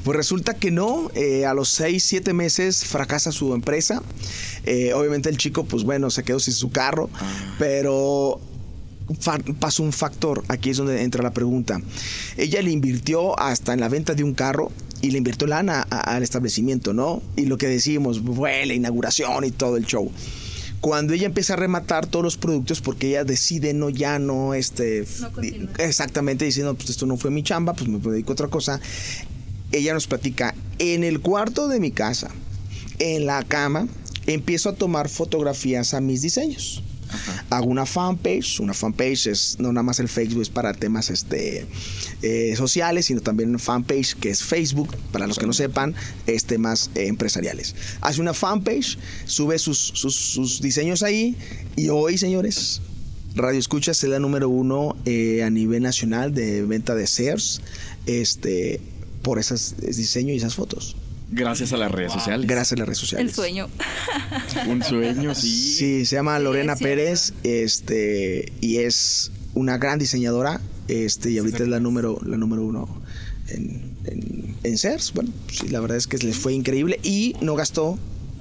Pues 0.04 0.18
resulta 0.18 0.56
que 0.56 0.72
no, 0.72 1.10
eh, 1.16 1.46
a 1.46 1.54
los 1.54 1.70
seis, 1.70 2.04
siete 2.04 2.34
meses 2.34 2.84
fracasa 2.84 3.32
su 3.32 3.54
empresa. 3.54 4.04
Eh, 4.66 4.94
obviamente 4.94 5.30
el 5.30 5.38
chico, 5.38 5.63
pues 5.63 5.84
bueno, 5.84 6.10
se 6.10 6.24
quedó 6.24 6.40
sin 6.40 6.54
su 6.54 6.70
carro, 6.70 7.10
ah. 7.13 7.56
pero 7.58 8.42
pasó 9.60 9.84
un 9.84 9.94
factor, 9.94 10.44
aquí 10.48 10.70
es 10.72 10.78
donde 10.78 11.02
entra 11.02 11.24
la 11.24 11.32
pregunta. 11.32 11.80
Ella 12.38 12.62
le 12.62 12.72
invirtió 12.72 13.40
hasta 13.40 13.74
en 13.74 13.80
la 13.80 13.90
venta 13.90 14.13
de 14.13 14.24
un 14.24 14.34
carro 14.34 14.72
y 15.03 15.12
le 15.12 15.17
invirtió 15.17 15.48
lana 15.48 15.81
al 15.81 16.24
establecimiento, 16.24 16.93
¿no? 16.93 17.22
Y 17.36 17.45
lo 17.45 17.57
que 17.57 17.67
decimos, 17.67 18.22
fue 18.22 18.65
la 18.65 18.74
inauguración 18.74 19.43
y 19.43 19.51
todo 19.51 19.75
el 19.75 19.86
show. 19.86 20.10
Cuando 20.79 21.13
ella 21.13 21.25
empieza 21.25 21.53
a 21.53 21.57
rematar 21.57 22.07
todos 22.07 22.24
los 22.24 22.38
productos, 22.38 22.79
porque 22.79 23.10
ella 23.10 23.25
decide 23.25 23.74
no 23.74 23.89
ya 23.89 24.17
no, 24.17 24.53
este, 24.53 25.05
exactamente 25.77 26.45
diciendo, 26.45 26.74
pues 26.75 26.89
esto 26.89 27.05
no 27.05 27.17
fue 27.17 27.31
mi 27.31 27.43
chamba, 27.43 27.74
pues 27.74 27.89
me 27.89 28.00
dedico 28.00 28.31
a 28.31 28.33
otra 28.33 28.48
cosa. 28.48 28.79
Ella 29.74 29.93
nos 29.93 30.07
platica, 30.07 30.55
en 30.79 31.03
el 31.03 31.19
cuarto 31.19 31.67
de 31.67 31.81
mi 31.81 31.91
casa, 31.91 32.31
en 33.00 33.25
la 33.25 33.43
cama, 33.43 33.89
empiezo 34.25 34.69
a 34.69 34.74
tomar 34.74 35.10
fotografías 35.10 35.93
a 35.93 36.00
mis 36.00 36.22
diseños 36.22 36.81
hago 37.50 37.65
una 37.67 37.86
fanpage, 37.86 38.60
una 38.60 38.74
fanpage 38.74 39.27
es 39.27 39.58
no 39.60 39.72
nada 39.72 39.84
más 39.84 40.00
el 40.00 40.10
Facebook 40.10 40.41
es 40.41 40.50
para 40.50 40.74
temas 40.74 41.10
este 41.10 41.65
eh, 42.22 42.55
sociales, 42.55 43.05
sino 43.05 43.22
también 43.22 43.50
una 43.50 43.60
fanpage 43.60 44.15
que 44.15 44.29
es 44.29 44.43
Facebook, 44.43 44.96
para 45.12 45.27
los 45.27 45.38
que 45.38 45.46
no 45.46 45.53
sepan, 45.53 45.96
es 46.27 46.46
temas 46.46 46.89
eh, 46.96 47.08
empresariales. 47.08 47.75
Hace 48.01 48.22
una 48.22 48.34
fanpage, 48.34 48.98
sube 49.25 49.60
sus, 49.60 49.77
sus, 49.77 50.62
diseños 50.62 51.03
ahí 51.03 51.36
y 51.75 51.89
hoy, 51.89 52.17
señores, 52.17 52.82
Radio 53.36 53.60
Escucha 53.60 53.91
es 53.91 54.03
la 54.03 54.20
número 54.20 54.50
uno 54.50 54.96
eh, 55.05 55.43
a 55.43 55.50
nivel 55.50 55.84
nacional 55.84 56.34
de 56.34 56.63
venta 56.63 56.96
de 56.96 57.05
shares 57.05 57.62
este, 58.05 58.79
por 59.22 59.39
ese 59.39 59.55
diseño 59.82 60.34
y 60.34 60.38
esas 60.38 60.55
fotos. 60.55 60.96
Gracias 61.34 61.74
a 61.74 61.78
las 61.78 61.92
redes 61.92 62.12
sociales. 62.12 62.48
Gracias 62.48 62.74
a 62.74 62.75
las 62.78 62.88
redes 62.88 63.00
sociales. 63.00 63.28
El 63.28 63.34
sueño. 63.34 63.70
Un 64.68 64.84
sueño, 64.84 65.34
sí. 65.36 65.75
Sí, 65.78 66.06
se 66.06 66.16
llama 66.16 66.38
Lorena 66.40 66.75
Pérez, 66.75 67.34
este, 67.44 68.52
y 68.62 68.78
es 68.78 69.32
una 69.54 69.78
gran 69.78 70.00
diseñadora, 70.00 70.62
este, 70.88 71.32
y 71.32 71.38
ahorita 71.38 71.63
es 71.63 71.70
la 71.70 71.80
número, 71.80 72.20
la 72.25 72.38
número 72.38 72.63
uno 72.63 73.02
en, 73.48 73.96
en, 74.06 74.56
en 74.63 74.78
CERS. 74.78 75.13
Bueno, 75.13 75.32
sí, 75.52 75.70
la 75.70 75.80
verdad 75.80 75.98
es 75.98 76.08
que 76.08 76.18
les 76.18 76.38
fue 76.38 76.54
increíble 76.54 77.00
y 77.04 77.36
no 77.42 77.56
gastó 77.56 77.98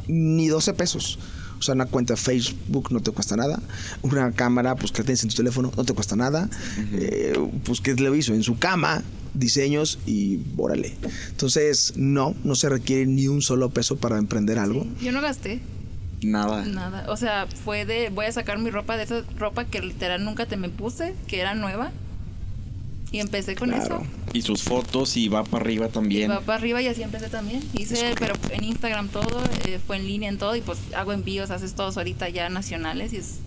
ni 0.06 0.48
12 0.48 0.74
pesos. 0.74 1.18
O 1.58 1.64
sea, 1.64 1.76
una 1.76 1.86
cuenta 1.86 2.16
Facebook 2.16 2.90
no 2.90 3.00
te 3.00 3.12
cuesta 3.12 3.36
nada. 3.36 3.60
Una 4.02 4.32
cámara, 4.32 4.74
pues 4.74 4.90
que 4.90 5.04
tienes 5.04 5.22
en 5.22 5.28
tu 5.30 5.36
teléfono, 5.36 5.72
no 5.76 5.84
te 5.84 5.92
cuesta 5.94 6.16
nada. 6.16 6.50
Eh, 6.92 7.34
pues 7.64 7.80
que 7.80 7.94
lo 7.94 8.12
hizo 8.16 8.34
en 8.34 8.42
su 8.42 8.58
cama, 8.58 9.04
diseños 9.34 9.98
y 10.06 10.40
órale. 10.56 10.94
Entonces, 11.30 11.94
no, 11.96 12.34
no 12.44 12.54
se 12.54 12.68
requiere 12.68 13.06
ni 13.06 13.28
un 13.28 13.42
solo 13.42 13.70
peso 13.70 13.96
para 13.96 14.18
emprender 14.18 14.58
algo. 14.58 14.86
yo 15.00 15.12
no 15.12 15.20
gasté. 15.20 15.60
Nada. 16.22 16.64
Nada. 16.64 17.04
O 17.08 17.16
sea, 17.16 17.46
fue 17.46 17.84
de 17.84 18.10
voy 18.10 18.26
a 18.26 18.32
sacar 18.32 18.58
mi 18.58 18.70
ropa 18.70 18.96
de 18.96 19.04
esa 19.04 19.24
ropa 19.38 19.64
que 19.64 19.80
literal 19.80 20.24
nunca 20.24 20.46
te 20.46 20.56
me 20.56 20.68
puse, 20.68 21.14
que 21.26 21.40
era 21.40 21.54
nueva. 21.54 21.90
Y 23.10 23.20
empecé 23.20 23.54
con 23.56 23.74
eso. 23.74 24.02
Y 24.32 24.40
sus 24.40 24.62
fotos 24.62 25.18
y 25.18 25.28
va 25.28 25.44
para 25.44 25.62
arriba 25.62 25.88
también. 25.88 26.30
va 26.30 26.40
para 26.40 26.58
arriba 26.58 26.80
y 26.80 26.86
así 26.86 27.02
empecé 27.02 27.28
también. 27.28 27.62
Hice, 27.74 28.14
pero 28.18 28.34
en 28.50 28.64
Instagram 28.64 29.08
todo, 29.08 29.42
eh, 29.66 29.78
fue 29.86 29.96
en 29.96 30.06
línea 30.06 30.30
en 30.30 30.38
todo 30.38 30.56
y 30.56 30.62
pues 30.62 30.78
hago 30.96 31.12
envíos, 31.12 31.50
haces 31.50 31.74
todos 31.74 31.98
ahorita 31.98 32.30
ya 32.30 32.48
nacionales 32.48 33.12
y 33.12 33.18
es, 33.18 33.40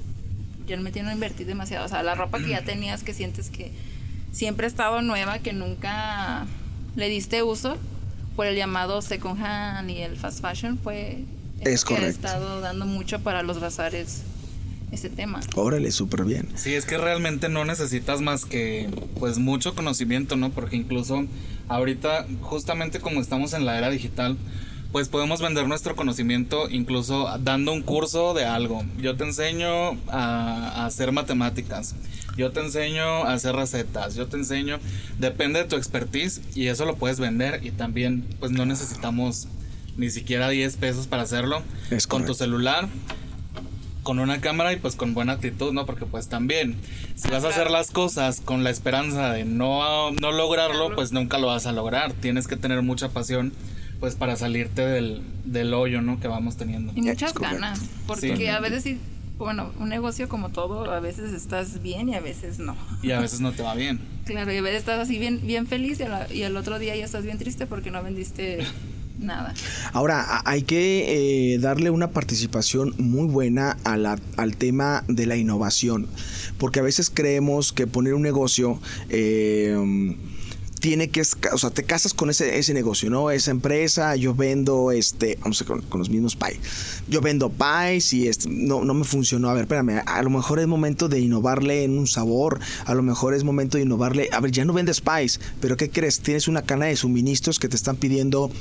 ya 0.68 0.78
me 0.78 0.92
tiene 0.92 1.12
invertir 1.12 1.48
demasiado. 1.48 1.84
O 1.86 1.90
sea, 1.90 2.04
la 2.04 2.14
ropa 2.14 2.38
que 2.40 2.50
ya 2.50 2.62
tenías 2.66 3.02
que 3.02 3.16
sientes 3.16 3.50
que 3.50 3.72
siempre 4.36 4.66
ha 4.66 4.68
estado 4.68 5.02
nueva, 5.02 5.40
que 5.40 5.54
nunca 5.54 6.46
le 6.98 7.08
diste 7.08 7.42
uso 7.42 7.78
por 8.36 8.46
el 8.46 8.58
llamado 8.58 9.02
second 9.02 9.42
hand 9.42 9.90
y 9.90 10.02
el 10.02 10.18
fast 10.18 10.42
fashion, 10.42 10.78
fue 10.78 11.24
es 11.62 11.86
que 11.86 11.96
ha 11.96 12.06
estado 12.06 12.60
dando 12.60 12.86
mucho 12.86 13.22
para 13.22 13.44
los 13.44 13.62
bazares 13.62 14.24
ese 14.92 15.10
tema. 15.10 15.40
Órale, 15.56 15.90
súper 15.92 16.26
bien. 16.26 16.50
Sí, 16.56 16.74
es 16.74 16.86
que 16.86 16.98
realmente 16.98 17.48
no 17.48 17.64
necesitas 17.64 18.20
más 18.20 18.44
que 18.44 18.90
pues 19.20 19.38
mucho 19.38 19.74
conocimiento, 19.74 20.36
¿no? 20.36 20.52
Porque 20.52 20.76
incluso 20.76 21.26
ahorita, 21.70 22.28
justamente 22.42 23.00
como 23.00 23.22
estamos 23.22 23.54
en 23.54 23.66
la 23.66 23.78
era 23.78 23.90
digital, 23.90 24.38
pues 24.96 25.10
podemos 25.10 25.42
vender 25.42 25.68
nuestro 25.68 25.94
conocimiento 25.98 26.70
incluso 26.70 27.28
dando 27.42 27.74
un 27.74 27.82
curso 27.82 28.34
de 28.34 28.46
algo. 28.46 28.86
Yo 28.98 29.18
te 29.18 29.26
enseño 29.26 29.98
a 30.08 30.86
hacer 30.86 31.12
matemáticas 31.12 31.96
yo 32.38 32.52
te 32.52 32.62
enseño 32.62 33.04
a 33.26 33.34
hacer 33.34 33.58
recetas, 33.58 34.16
yo 34.16 34.28
te 34.28 34.38
enseño, 34.38 34.80
depende 35.20 35.60
de 35.60 35.66
tu 35.66 35.76
expertise 35.76 36.40
y 36.56 36.68
eso 36.68 36.86
lo 36.86 36.96
puedes 36.96 37.20
vender 37.20 37.60
y 37.66 37.72
también 37.72 38.26
pues 38.40 38.54
no 38.54 38.66
necesitamos 38.66 39.50
ni 39.98 40.10
siquiera 40.10 40.48
10 40.48 40.78
pesos 40.78 41.08
para 41.08 41.24
hacerlo. 41.24 41.62
Es 41.92 42.08
con 42.08 42.26
tu 42.26 42.34
celular, 42.34 42.88
con 44.02 44.20
una 44.20 44.40
cámara 44.40 44.72
y 44.72 44.78
pues 44.78 44.96
con 44.96 45.14
buena 45.14 45.34
actitud, 45.34 45.74
¿no? 45.74 45.86
Porque 45.86 46.06
pues 46.06 46.30
también, 46.30 46.78
si 47.16 47.30
vas 47.30 47.44
a 47.44 47.50
hacer 47.50 47.70
las 47.70 47.92
cosas 47.92 48.40
con 48.40 48.64
la 48.64 48.70
esperanza 48.70 49.34
de 49.34 49.44
no, 49.44 50.12
no 50.12 50.32
lograrlo, 50.32 50.96
pues 50.96 51.12
nunca 51.12 51.38
lo 51.38 51.48
vas 51.48 51.66
a 51.66 51.74
lograr. 51.74 52.14
Tienes 52.14 52.48
que 52.48 52.56
tener 52.56 52.82
mucha 52.82 53.10
pasión 53.10 53.52
pues 54.00 54.16
para 54.16 54.36
salirte 54.36 54.82
del, 54.86 55.22
del 55.46 55.74
hoyo, 55.74 56.02
¿no? 56.02 56.20
Que 56.20 56.28
vamos 56.28 56.58
teniendo. 56.58 56.92
Y 56.96 57.02
muchas 57.02 57.34
ganas, 57.34 57.82
porque 58.08 58.50
a 58.50 58.60
veces 58.60 58.84
sí 58.84 59.00
bueno, 59.38 59.72
un 59.80 59.90
negocio 59.90 60.30
como 60.30 60.50
todo, 60.50 60.90
a 60.92 61.00
veces 61.00 61.34
estás 61.34 61.82
bien 61.82 62.10
y 62.10 62.16
a 62.16 62.22
veces 62.22 62.60
no. 62.60 62.76
Y 63.02 63.12
a 63.12 63.20
veces 63.20 63.42
no 63.42 63.52
te 63.52 63.64
va 63.64 63.76
bien. 63.76 64.00
claro, 64.26 64.52
y 64.52 64.58
a 64.58 64.62
veces 64.62 64.80
estás 64.80 65.00
así 65.00 65.20
bien, 65.20 65.42
bien 65.46 65.68
feliz 65.68 66.00
y, 66.32 66.42
el 66.42 66.58
otro 66.58 66.80
día 66.80 66.96
ya 66.96 67.04
estás 67.04 67.24
bien 67.24 67.38
triste 67.38 67.68
porque 67.68 67.92
no 67.92 68.02
vendiste 68.02 68.60
nada. 69.20 69.54
Ahora, 69.92 70.42
hay 70.46 70.64
que 70.64 71.54
eh, 71.54 71.60
darle 71.60 71.90
una 71.90 72.12
participación 72.12 72.96
muy 72.98 73.28
buena 73.28 73.78
a 73.84 73.98
la, 73.98 74.18
al 74.38 74.56
tema 74.56 75.04
de 75.08 75.26
la 75.26 75.36
innovación, 75.36 76.08
porque 76.58 76.80
a 76.80 76.84
veces 76.84 77.10
creemos 77.14 77.74
que 77.74 77.88
poner 77.88 78.14
un 78.14 78.22
negocio... 78.22 78.80
Eh, 79.10 80.16
tiene 80.86 81.10
que, 81.10 81.24
o 81.52 81.58
sea, 81.58 81.72
te 81.72 81.84
casas 81.84 82.14
con 82.14 82.30
ese, 82.30 82.60
ese 82.60 82.72
negocio, 82.72 83.10
¿no? 83.10 83.32
Esa 83.32 83.50
empresa, 83.50 84.16
yo 84.16 84.36
vendo, 84.36 84.92
este, 84.92 85.36
vamos 85.42 85.60
a 85.60 85.66
con, 85.66 85.82
con 85.82 85.98
los 85.98 86.12
mismos 86.12 86.36
pies. 86.36 86.60
Yo 87.08 87.22
vendo 87.22 87.50
pies 87.50 88.14
y 88.14 88.28
este, 88.28 88.48
no, 88.52 88.86
no 88.86 88.94
me 88.94 89.04
funcionó. 89.04 89.50
A 89.50 89.56
ver, 89.56 89.64
espérame, 89.64 90.04
a 90.06 90.22
lo 90.22 90.30
mejor 90.30 90.60
es 90.60 90.68
momento 90.68 91.10
de 91.10 91.20
innovarle 91.20 91.86
en 91.86 91.98
un 91.98 92.06
sabor, 92.06 92.60
a 92.86 92.94
lo 92.94 93.02
mejor 93.02 93.34
es 93.34 93.44
momento 93.44 93.78
de 93.78 93.84
innovarle, 93.84 94.30
a 94.32 94.40
ver, 94.40 94.52
ya 94.52 94.64
no 94.64 94.74
vendes 94.74 95.02
pies, 95.02 95.40
pero 95.60 95.76
¿qué 95.76 95.90
crees? 95.90 96.20
Tienes 96.20 96.48
una 96.48 96.62
cana 96.62 96.86
de 96.86 96.96
suministros 96.96 97.58
que 97.58 97.68
te 97.68 97.76
están 97.76 97.96
pidiendo 97.96 98.52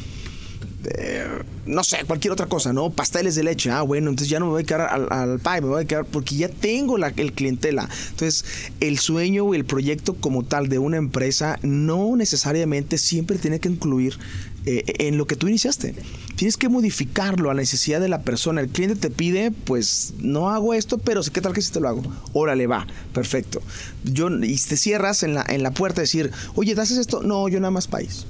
no 1.67 1.83
sé, 1.83 1.99
cualquier 2.07 2.33
otra 2.33 2.47
cosa, 2.47 2.73
¿no? 2.73 2.91
Pasteles 2.91 3.35
de 3.35 3.43
leche, 3.43 3.71
ah, 3.71 3.83
bueno, 3.83 4.11
entonces 4.11 4.29
ya 4.29 4.39
no 4.39 4.47
me 4.47 4.53
voy 4.53 4.63
a 4.63 4.67
quedar 4.67 4.83
al, 4.83 5.09
al 5.11 5.39
pie, 5.39 5.61
me 5.61 5.69
voy 5.69 5.83
a 5.83 5.87
quedar 5.87 6.05
porque 6.05 6.37
ya 6.37 6.49
tengo 6.49 6.99
la, 6.99 7.09
el 7.17 7.33
clientela. 7.33 7.89
Entonces, 8.11 8.45
el 8.81 8.99
sueño 8.99 9.45
o 9.45 9.55
el 9.55 9.65
proyecto 9.65 10.15
como 10.15 10.45
tal 10.45 10.69
de 10.69 10.79
una 10.79 10.97
empresa 10.97 11.59
no 11.63 12.17
necesariamente 12.17 12.99
siempre 12.99 13.39
tiene 13.39 13.61
que 13.61 13.69
incluir 13.69 14.19
eh, 14.67 14.85
en 14.99 15.19
lo 15.19 15.27
que 15.27 15.37
tú 15.37 15.49
iniciaste. 15.49 15.95
Tienes 16.37 16.57
que 16.57 16.69
modificarlo 16.69 17.51
a 17.51 17.55
la 17.55 17.61
necesidad 17.61 18.01
de 18.01 18.09
la 18.09 18.23
persona. 18.23 18.61
El 18.61 18.69
cliente 18.69 18.97
te 18.97 19.11
pide, 19.11 19.51
pues 19.51 20.15
no 20.19 20.51
hago 20.51 20.75
esto, 20.75 20.99
pero 20.99 21.23
¿qué 21.23 21.41
tal 21.41 21.53
que 21.53 21.63
si 21.63 21.73
te 21.73 21.81
lo 21.81 21.89
hago? 21.89 22.03
Órale, 22.33 22.67
va, 22.67 22.87
perfecto. 23.13 23.63
Yo, 24.05 24.29
y 24.31 24.57
te 24.57 24.77
cierras 24.77 25.23
en 25.23 25.35
la, 25.35 25.45
en 25.49 25.63
la 25.63 25.71
puerta 25.71 26.01
a 26.01 26.05
decir, 26.05 26.31
oye, 26.55 26.75
¿haces 26.79 26.99
esto? 26.99 27.23
No, 27.23 27.49
yo 27.49 27.61
nada 27.61 27.71
más 27.71 27.89
país 27.89 28.27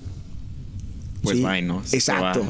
pues 1.25 1.45
va, 1.45 1.61
¿no? 1.61 1.83
Exacto. 1.93 2.47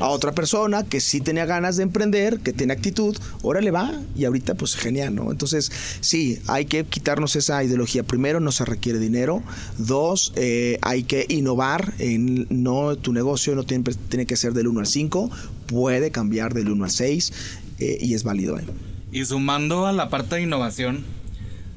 A 0.00 0.08
otra 0.08 0.32
persona 0.32 0.84
que 0.84 1.00
sí 1.00 1.20
tenía 1.20 1.46
ganas 1.46 1.76
de 1.76 1.82
emprender, 1.82 2.40
que 2.40 2.52
tiene 2.52 2.72
actitud, 2.72 3.16
órale 3.42 3.70
va 3.70 3.92
y 4.16 4.24
ahorita 4.24 4.54
pues 4.54 4.76
genial, 4.76 5.14
¿no? 5.14 5.30
Entonces, 5.30 5.72
sí, 6.00 6.40
hay 6.46 6.66
que 6.66 6.84
quitarnos 6.84 7.34
esa 7.36 7.64
ideología. 7.64 8.02
Primero, 8.02 8.40
no 8.40 8.52
se 8.52 8.64
requiere 8.64 8.98
dinero. 8.98 9.42
Dos, 9.78 10.32
eh, 10.36 10.78
hay 10.82 11.02
que 11.02 11.26
innovar. 11.28 11.94
En, 11.98 12.46
no, 12.50 12.96
tu 12.96 13.12
negocio 13.12 13.54
no 13.54 13.64
tiene, 13.64 13.84
tiene 14.08 14.26
que 14.26 14.36
ser 14.36 14.52
del 14.52 14.68
1 14.68 14.80
al 14.80 14.86
5, 14.86 15.30
puede 15.66 16.10
cambiar 16.10 16.54
del 16.54 16.70
1 16.70 16.84
al 16.84 16.90
6 16.90 17.32
eh, 17.78 17.98
y 18.00 18.14
es 18.14 18.24
válido. 18.24 18.58
¿eh? 18.58 18.64
Y 19.10 19.24
sumando 19.24 19.86
a 19.86 19.92
la 19.92 20.10
parte 20.10 20.36
de 20.36 20.42
innovación, 20.42 21.04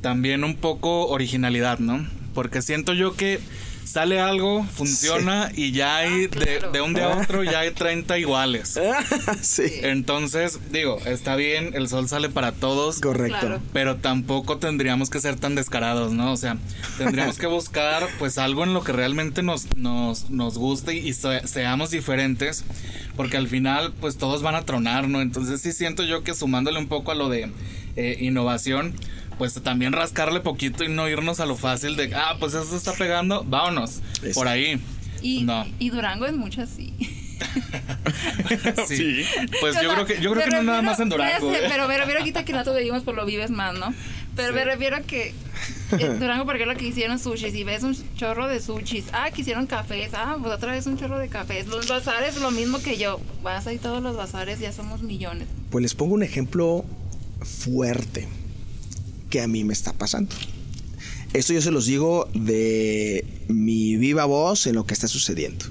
también 0.01 0.43
un 0.43 0.55
poco 0.55 1.07
originalidad, 1.07 1.79
¿no? 1.79 2.05
Porque 2.33 2.61
siento 2.61 2.93
yo 2.93 3.15
que 3.15 3.39
sale 3.83 4.19
algo, 4.19 4.63
funciona 4.63 5.51
y 5.55 5.71
ya 5.71 5.97
hay, 5.97 6.27
de, 6.27 6.81
un 6.81 6.93
día 6.93 7.11
a 7.11 7.21
otro, 7.21 7.43
ya 7.43 7.59
hay 7.59 7.71
30 7.71 8.17
iguales. 8.19 8.79
sí. 9.41 9.63
Entonces, 9.81 10.59
digo, 10.71 10.99
está 11.05 11.35
bien, 11.35 11.71
el 11.73 11.87
sol 11.87 12.07
sale 12.07 12.29
para 12.29 12.51
todos. 12.51 12.99
Correcto. 12.99 13.59
Pero 13.73 13.97
tampoco 13.97 14.57
tendríamos 14.57 15.09
que 15.09 15.19
ser 15.19 15.35
tan 15.35 15.55
descarados, 15.55 16.13
¿no? 16.13 16.31
O 16.31 16.37
sea, 16.37 16.57
tendríamos 16.97 17.37
que 17.37 17.47
buscar, 17.47 18.07
pues, 18.19 18.37
algo 18.37 18.63
en 18.63 18.73
lo 18.73 18.83
que 18.83 18.91
realmente 18.91 19.43
nos, 19.43 19.75
nos, 19.75 20.29
nos 20.29 20.57
guste 20.57 20.95
y 20.95 21.13
seamos 21.13 21.91
diferentes. 21.91 22.63
Porque 23.17 23.37
al 23.37 23.47
final, 23.47 23.93
pues, 23.99 24.17
todos 24.17 24.41
van 24.41 24.55
a 24.55 24.61
tronar, 24.63 25.07
¿no? 25.09 25.21
Entonces, 25.21 25.61
sí 25.61 25.73
siento 25.73 26.03
yo 26.03 26.23
que 26.23 26.33
sumándole 26.33 26.79
un 26.79 26.87
poco 26.87 27.11
a 27.11 27.15
lo 27.15 27.29
de 27.29 27.51
eh, 27.97 28.17
innovación 28.21 28.93
pues 29.41 29.55
también 29.63 29.91
rascarle 29.91 30.39
poquito 30.39 30.83
y 30.83 30.87
no 30.87 31.09
irnos 31.09 31.39
a 31.39 31.47
lo 31.47 31.55
fácil 31.55 31.95
de, 31.95 32.13
ah, 32.13 32.35
pues 32.39 32.53
eso 32.53 32.77
está 32.77 32.93
pegando, 32.93 33.43
vámonos, 33.43 33.99
por 34.35 34.47
ahí. 34.47 34.79
Y, 35.23 35.47
y 35.79 35.89
Durango 35.89 36.27
es 36.27 36.33
mucho 36.33 36.61
así. 36.61 36.93
sí. 38.87 39.25
Pues 39.59 39.81
yo 39.81 39.93
creo 39.93 40.05
que, 40.05 40.21
yo 40.21 40.31
creo 40.31 40.45
que 40.45 40.51
no 40.51 40.61
nada 40.61 40.83
más 40.83 40.99
en 40.99 41.09
Durango. 41.09 41.51
¿eh? 41.55 41.61
Pero 41.67 41.87
me 41.87 41.97
refiero 41.97 42.23
quita 42.23 42.45
que 42.45 42.53
no 42.53 42.63
te 42.63 42.71
vivimos 42.71 43.01
por 43.01 43.15
lo 43.15 43.25
vives 43.25 43.49
más, 43.49 43.73
¿no? 43.73 43.95
Pero 44.35 44.53
me 44.53 44.63
refiero 44.63 44.97
a 44.97 45.01
que 45.01 45.33
en 45.97 46.19
Durango, 46.19 46.45
por 46.45 46.55
ejemplo, 46.55 46.77
que 46.77 46.85
hicieron 46.85 47.17
sushis 47.17 47.55
y 47.55 47.63
ves 47.63 47.81
un 47.81 47.97
chorro 48.15 48.47
de 48.47 48.61
sushis. 48.61 49.05
Ah, 49.11 49.31
que 49.31 49.41
hicieron 49.41 49.65
cafés. 49.65 50.11
Ah, 50.13 50.37
pues 50.39 50.53
otra 50.53 50.73
vez 50.73 50.85
un 50.85 50.99
chorro 50.99 51.17
de 51.17 51.29
cafés. 51.29 51.65
Los 51.65 51.87
bazares, 51.87 52.39
lo 52.39 52.51
mismo 52.51 52.79
que 52.79 52.95
yo. 52.99 53.19
Vas 53.41 53.65
ahí 53.65 53.79
todos 53.79 54.03
los 54.03 54.15
bazares, 54.15 54.59
ya 54.59 54.71
somos 54.71 55.01
millones. 55.01 55.47
Pues 55.71 55.81
les 55.81 55.95
pongo 55.95 56.13
un 56.13 56.21
ejemplo 56.21 56.85
fuerte 57.41 58.27
que 59.31 59.41
a 59.41 59.47
mí 59.47 59.63
me 59.63 59.73
está 59.73 59.93
pasando. 59.93 60.35
Esto 61.33 61.53
yo 61.53 61.61
se 61.61 61.71
los 61.71 61.87
digo 61.87 62.29
de 62.35 63.25
mi 63.47 63.95
viva 63.95 64.25
voz 64.25 64.67
en 64.67 64.75
lo 64.75 64.85
que 64.85 64.93
está 64.93 65.07
sucediendo. 65.07 65.65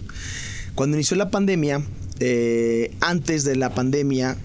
Cuando 0.75 0.97
inició 0.97 1.17
la 1.17 1.31
pandemia, 1.31 1.83
eh, 2.19 2.91
antes 3.01 3.45
de 3.45 3.57
la 3.57 3.75
pandemia, 3.75 4.37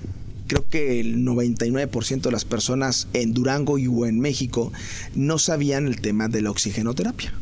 creo 0.47 0.67
que 0.69 0.99
el 0.99 1.25
99% 1.25 2.21
de 2.21 2.31
las 2.31 2.45
personas 2.45 3.07
en 3.13 3.33
Durango 3.33 3.77
y 3.77 3.85
en 3.85 4.19
México 4.19 4.71
no 5.15 5.39
sabían 5.39 5.87
el 5.87 6.01
tema 6.01 6.27
de 6.27 6.41
la 6.41 6.51
oxigenoterapia. 6.51 7.33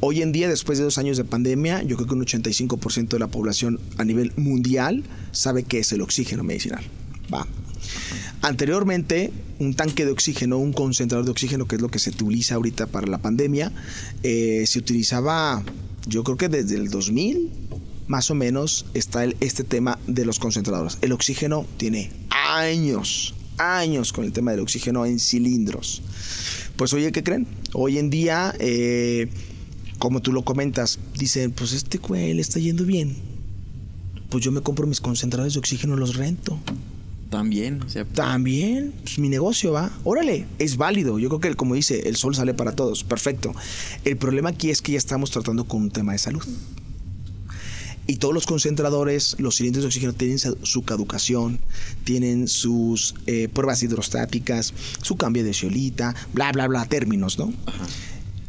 Hoy 0.00 0.20
en 0.20 0.32
día, 0.32 0.48
después 0.48 0.78
de 0.78 0.84
dos 0.84 0.98
años 0.98 1.16
de 1.16 1.24
pandemia, 1.24 1.84
yo 1.84 1.94
creo 1.96 2.08
que 2.08 2.14
un 2.14 2.26
85% 2.26 3.08
de 3.08 3.18
la 3.20 3.28
población 3.28 3.78
a 3.96 4.04
nivel 4.04 4.32
mundial 4.36 5.04
sabe 5.30 5.62
qué 5.62 5.78
es 5.78 5.92
el 5.92 6.02
oxígeno 6.02 6.42
medicinal. 6.42 6.82
Va. 7.32 7.46
Anteriormente, 8.42 9.32
un 9.60 9.74
tanque 9.74 10.04
de 10.04 10.10
oxígeno, 10.10 10.58
un 10.58 10.72
concentrador 10.72 11.24
de 11.24 11.30
oxígeno, 11.30 11.66
que 11.66 11.76
es 11.76 11.82
lo 11.82 11.90
que 11.90 12.00
se 12.00 12.10
utiliza 12.10 12.56
ahorita 12.56 12.88
para 12.88 13.06
la 13.06 13.18
pandemia, 13.18 13.70
eh, 14.24 14.64
se 14.66 14.80
utilizaba, 14.80 15.62
yo 16.08 16.24
creo 16.24 16.36
que 16.36 16.48
desde 16.48 16.74
el 16.74 16.90
2000, 16.90 17.50
más 18.08 18.32
o 18.32 18.34
menos, 18.34 18.86
está 18.94 19.24
este 19.38 19.62
tema 19.62 20.00
de 20.08 20.24
los 20.24 20.40
concentradores. 20.40 20.98
El 21.02 21.12
oxígeno 21.12 21.66
tiene 21.76 22.10
años, 22.30 23.34
años 23.58 24.12
con 24.12 24.24
el 24.24 24.32
tema 24.32 24.50
del 24.50 24.60
oxígeno 24.60 25.06
en 25.06 25.20
cilindros. 25.20 26.02
Pues 26.74 26.92
oye, 26.94 27.12
¿qué 27.12 27.22
creen? 27.22 27.46
Hoy 27.74 27.98
en 27.98 28.10
día, 28.10 28.56
eh, 28.58 29.28
como 30.00 30.20
tú 30.20 30.32
lo 30.32 30.42
comentas, 30.42 30.98
dicen, 31.16 31.52
pues 31.52 31.72
este 31.72 31.98
güey 31.98 32.36
está 32.40 32.58
yendo 32.58 32.84
bien. 32.84 33.14
Pues 34.30 34.42
yo 34.42 34.50
me 34.50 34.62
compro 34.62 34.88
mis 34.88 35.00
concentradores 35.00 35.54
de 35.54 35.60
oxígeno, 35.60 35.94
los 35.94 36.16
rento. 36.16 36.58
También, 37.32 37.82
o 37.82 37.88
sea, 37.88 38.04
también, 38.04 38.92
pues 39.04 39.18
mi 39.18 39.30
negocio 39.30 39.72
va. 39.72 39.90
Órale, 40.04 40.46
es 40.58 40.76
válido. 40.76 41.18
Yo 41.18 41.30
creo 41.30 41.40
que, 41.40 41.54
como 41.54 41.74
dice, 41.74 42.06
el 42.10 42.16
sol 42.16 42.34
sale 42.34 42.52
para 42.52 42.72
todos. 42.72 43.04
Perfecto. 43.04 43.54
El 44.04 44.18
problema 44.18 44.50
aquí 44.50 44.68
es 44.68 44.82
que 44.82 44.92
ya 44.92 44.98
estamos 44.98 45.30
tratando 45.30 45.64
con 45.64 45.80
un 45.80 45.90
tema 45.90 46.12
de 46.12 46.18
salud. 46.18 46.42
Y 48.06 48.16
todos 48.16 48.34
los 48.34 48.44
concentradores, 48.44 49.36
los 49.38 49.56
cilindros 49.56 49.82
de 49.82 49.86
oxígeno 49.86 50.12
tienen 50.12 50.38
su 50.38 50.82
caducación, 50.82 51.58
tienen 52.04 52.48
sus 52.48 53.14
eh, 53.26 53.48
pruebas 53.48 53.82
hidrostáticas, 53.82 54.74
su 55.00 55.16
cambio 55.16 55.42
de 55.42 55.54
ciolita, 55.54 56.14
bla, 56.34 56.52
bla, 56.52 56.68
bla, 56.68 56.84
términos, 56.84 57.38
¿no? 57.38 57.50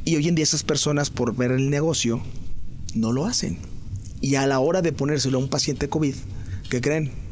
Y 0.03 0.17
hoy 0.17 0.27
en 0.27 0.35
día 0.35 0.43
esas 0.43 0.63
personas, 0.63 1.09
por 1.09 1.33
ver 1.37 1.51
el 1.51 1.69
negocio, 1.69 2.21
no 2.95 3.13
lo 3.13 3.27
hacen. 3.27 3.59
Y 4.19 4.35
a 4.35 4.45
la 4.45 4.59
hora 4.59 4.81
de 4.81 4.91
ponérselo 4.91 5.37
a 5.37 5.41
un 5.41 5.47
paciente 5.47 5.87
COVID, 5.87 6.15
¿qué 6.69 6.81
creen? 6.81 7.22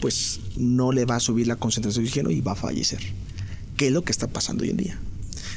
Pues 0.00 0.40
no 0.56 0.92
le 0.92 1.04
va 1.04 1.16
a 1.16 1.20
subir 1.20 1.46
la 1.46 1.56
concentración 1.56 2.04
de 2.04 2.08
oxígeno 2.08 2.30
y 2.30 2.40
va 2.40 2.52
a 2.52 2.56
fallecer. 2.56 3.00
¿Qué 3.76 3.88
es 3.88 3.92
lo 3.92 4.02
que 4.02 4.12
está 4.12 4.26
pasando 4.28 4.64
hoy 4.64 4.70
en 4.70 4.76
día? 4.76 4.98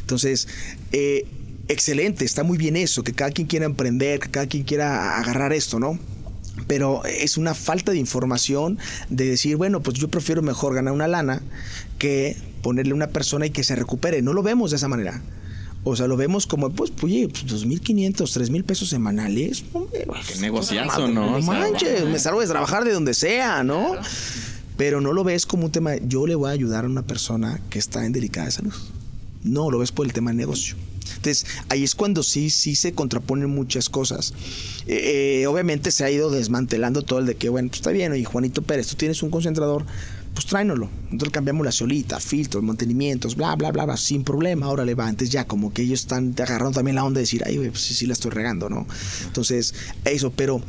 Entonces, 0.01 0.47
eh, 0.91 1.25
excelente, 1.67 2.25
está 2.25 2.43
muy 2.43 2.57
bien 2.57 2.75
eso, 2.75 3.03
que 3.03 3.13
cada 3.13 3.31
quien 3.31 3.47
quiera 3.47 3.65
emprender, 3.65 4.19
que 4.19 4.29
cada 4.29 4.47
quien 4.47 4.63
quiera 4.63 5.17
agarrar 5.17 5.53
esto, 5.53 5.79
¿no? 5.79 5.99
Pero 6.65 7.05
es 7.05 7.37
una 7.37 7.53
falta 7.53 7.91
de 7.91 7.97
información 7.99 8.79
de 9.09 9.25
decir, 9.25 9.57
bueno, 9.57 9.81
pues 9.83 9.97
yo 9.97 10.07
prefiero 10.07 10.41
mejor 10.41 10.73
ganar 10.73 10.93
una 10.93 11.07
lana 11.07 11.41
que 11.99 12.35
ponerle 12.63 12.91
a 12.93 12.95
una 12.95 13.07
persona 13.07 13.45
y 13.45 13.51
que 13.51 13.63
se 13.63 13.75
recupere. 13.75 14.21
No 14.21 14.33
lo 14.33 14.41
vemos 14.43 14.71
de 14.71 14.77
esa 14.77 14.87
manera. 14.87 15.21
O 15.89 15.95
sea, 15.95 16.07
lo 16.07 16.17
vemos 16.17 16.45
como, 16.47 16.69
pues, 16.69 16.91
oye, 17.01 17.29
pues, 17.29 17.45
2.500, 17.45 18.15
3.000 18.15 18.63
pesos 18.63 18.89
semanales. 18.89 19.63
Qué 20.27 20.39
negociazo, 20.39 21.07
¿no? 21.07 21.39
No 21.39 21.41
manches, 21.41 22.05
me 22.05 22.19
salgo 22.19 22.41
de 22.41 22.47
trabajar 22.47 22.83
de 22.83 22.91
donde 22.91 23.13
sea, 23.13 23.63
¿no? 23.63 23.93
Pero 24.75 25.01
no 25.01 25.13
lo 25.13 25.23
ves 25.23 25.45
como 25.45 25.65
un 25.65 25.71
tema, 25.71 25.95
yo 25.95 26.27
le 26.27 26.35
voy 26.35 26.49
a 26.49 26.51
ayudar 26.53 26.85
a 26.85 26.87
una 26.87 27.03
persona 27.03 27.61
que 27.69 27.79
está 27.79 28.05
en 28.05 28.11
delicada 28.11 28.51
salud. 28.51 28.73
No, 29.43 29.71
lo 29.71 29.79
ves 29.79 29.91
por 29.91 30.05
el 30.05 30.13
tema 30.13 30.31
de 30.31 30.37
negocio. 30.37 30.75
Entonces, 31.15 31.45
ahí 31.69 31.83
es 31.83 31.95
cuando 31.95 32.21
sí, 32.21 32.49
sí 32.49 32.75
se 32.75 32.91
contraponen 32.91 33.49
muchas 33.49 33.89
cosas. 33.89 34.33
Eh, 34.87 35.41
eh, 35.41 35.47
obviamente 35.47 35.91
se 35.91 36.03
ha 36.03 36.11
ido 36.11 36.29
desmantelando 36.29 37.01
todo 37.01 37.19
el 37.19 37.25
de 37.25 37.35
que, 37.35 37.49
bueno, 37.49 37.69
pues 37.69 37.79
está 37.79 37.91
bien, 37.91 38.11
oye, 38.11 38.25
Juanito 38.25 38.61
Pérez, 38.61 38.87
tú 38.87 38.95
tienes 38.95 39.23
un 39.23 39.29
concentrador, 39.29 39.85
pues 40.37 40.45
tráenoslo. 40.45 40.87
Nosotros 41.05 41.33
cambiamos 41.33 41.65
la 41.65 41.71
solita, 41.71 42.19
filtros, 42.19 42.63
mantenimientos, 42.63 43.35
bla, 43.35 43.55
bla, 43.55 43.71
bla, 43.71 43.85
bla, 43.85 43.97
sin 43.97 44.23
problema. 44.23 44.67
Ahora 44.67 44.85
le 44.85 44.93
va. 44.93 45.07
Antes 45.07 45.31
ya 45.31 45.47
como 45.47 45.73
que 45.73 45.81
ellos 45.81 46.01
están 46.01 46.35
agarrando 46.37 46.73
también 46.73 46.93
la 46.93 47.03
onda 47.03 47.17
de 47.17 47.23
decir, 47.23 47.41
ay, 47.43 47.57
pues 47.57 47.81
sí, 47.81 47.95
sí 47.95 48.05
la 48.05 48.13
estoy 48.13 48.29
regando, 48.29 48.69
¿no? 48.69 48.85
Entonces, 49.25 49.73
eso, 50.05 50.29
pero 50.29 50.61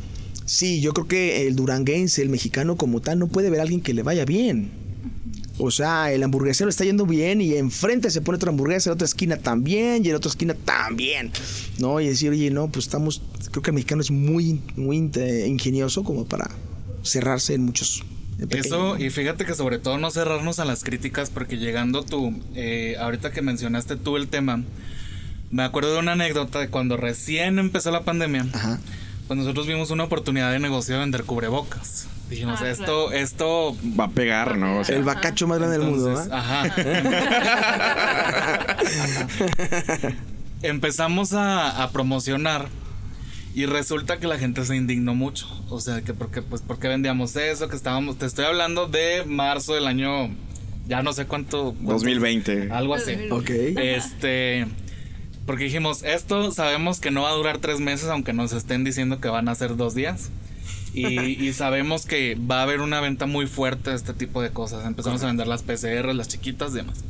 sí, 0.46 0.81
yo 0.81 0.94
creo 0.94 1.07
que 1.07 1.46
el 1.46 1.54
duranguense, 1.54 2.22
el 2.22 2.31
mexicano 2.31 2.76
como 2.76 3.02
tal, 3.02 3.18
no 3.18 3.28
puede 3.28 3.50
ver 3.50 3.61
a 3.61 3.64
alguien 3.64 3.83
que 3.83 3.92
le 3.92 4.02
vaya 4.02 4.24
bien. 4.24 4.70
O 5.59 5.70
sea, 5.70 6.11
el 6.12 6.22
hamburguesero 6.22 6.70
está 6.70 6.85
yendo 6.85 7.04
bien 7.04 7.42
y 7.42 7.52
enfrente 7.52 8.11
se 8.11 8.22
pone 8.22 8.37
otra 8.37 8.48
hamburguesa, 8.48 8.88
en 8.88 8.94
otra 8.94 9.04
esquina 9.04 9.37
también 9.37 10.02
y 10.02 10.09
en 10.09 10.14
otra 10.14 10.31
esquina 10.31 10.54
también. 10.54 11.31
¿No? 11.76 12.00
Y 12.00 12.07
decir, 12.07 12.31
oye, 12.31 12.50
no, 12.50 12.68
pues 12.68 12.87
estamos, 12.87 13.20
creo 13.50 13.62
que 13.62 13.68
el 13.68 13.74
mexicano 13.74 14.00
es 14.00 14.11
muy, 14.11 14.62
muy 14.76 14.96
ingenioso 14.96 16.04
como 16.04 16.24
para 16.24 16.48
cerrarse 17.02 17.52
en 17.52 17.66
muchos 17.66 18.02
eso, 18.51 18.96
y 18.98 19.11
fíjate 19.11 19.44
que 19.44 19.55
sobre 19.55 19.79
todo 19.79 19.98
no 19.98 20.11
cerrarnos 20.11 20.59
a 20.61 20.64
las 20.64 20.85
críticas, 20.85 21.31
porque 21.31 21.59
llegando 21.59 22.05
tú, 22.05 22.33
eh, 22.55 22.96
ahorita 23.01 23.33
que 23.33 23.42
mencionaste 23.42 23.96
tú 23.96 24.16
el 24.16 24.29
tema, 24.29 24.62
me 25.51 25.64
acuerdo 25.64 25.94
de 25.94 25.98
una 25.98 26.12
anécdota 26.12 26.61
de 26.61 26.68
cuando 26.68 26.96
recién 26.96 27.59
empezó 27.59 27.90
la 27.90 28.03
pandemia, 28.03 28.46
Ajá. 28.53 28.79
pues 29.27 29.38
nosotros 29.38 29.66
vimos 29.66 29.90
una 29.90 30.05
oportunidad 30.05 30.53
de 30.53 30.61
negocio 30.61 30.94
de 30.94 31.01
vender 31.01 31.24
cubrebocas. 31.24 32.07
Dijimos, 32.31 32.61
ah, 32.61 32.68
esto, 32.68 33.11
esto 33.12 33.74
va 33.98 34.05
a 34.05 34.11
pegar, 34.11 34.59
¿no? 34.59 34.83
el 34.83 35.03
bacacho 35.03 35.48
más 35.48 35.59
grande 35.59 35.79
del 35.79 35.88
mundo, 35.88 36.20
¿eh? 36.20 36.24
Ajá. 36.31 36.68
Empezamos 40.62 41.33
a, 41.33 41.83
a 41.83 41.90
promocionar 41.90 42.68
y 43.59 43.66
resulta 43.66 44.18
que 44.18 44.29
la 44.29 44.38
gente 44.38 44.64
se 44.64 44.77
indignó 44.77 45.16
mucho. 45.16 45.49
O 45.68 45.81
sea, 45.81 46.03
que 46.03 46.14
porque, 46.14 46.42
pues, 46.42 46.62
¿por 46.62 46.79
qué 46.79 46.87
vendíamos 46.87 47.35
eso? 47.35 47.68
Que 47.68 47.75
estábamos, 47.75 48.16
te 48.16 48.25
estoy 48.25 48.44
hablando 48.44 48.87
de 48.87 49.25
marzo 49.27 49.75
del 49.75 49.88
año, 49.88 50.31
ya 50.87 51.03
no 51.03 51.12
sé 51.12 51.27
cuánto. 51.27 51.75
2020. 51.81 52.71
Algo 52.71 52.94
así. 52.94 53.16
Ok. 53.33 53.51
Este, 53.51 54.64
porque 55.44 55.64
dijimos, 55.64 56.05
esto 56.05 56.53
sabemos 56.53 57.01
que 57.01 57.11
no 57.11 57.23
va 57.23 57.31
a 57.31 57.35
durar 57.35 57.59
tres 57.59 57.81
meses, 57.81 58.09
aunque 58.11 58.33
nos 58.33 58.53
estén 58.53 58.85
diciendo 58.85 59.21
que 59.21 59.27
van 59.27 59.49
a 59.49 59.57
ser 59.57 59.75
dos 59.75 59.92
días. 59.92 60.31
Y, 60.94 61.53
sabemos 61.53 62.07
que 62.07 62.37
va 62.37 62.61
a 62.61 62.62
haber 62.62 62.81
una 62.81 63.01
venta 63.01 63.27
muy 63.27 63.49
fuerte 63.49 63.90
de 63.90 63.97
este 63.97 64.14
tipo 64.14 64.40
de 64.40 64.51
cosas. 64.51 64.87
Empezamos 64.87 65.25
a 65.25 65.27
vender 65.27 65.49
las 65.49 65.64
PCR, 65.64 66.14
las 66.14 66.29
chiquitas 66.29 66.71
y 66.75 66.77
demás. 66.77 67.03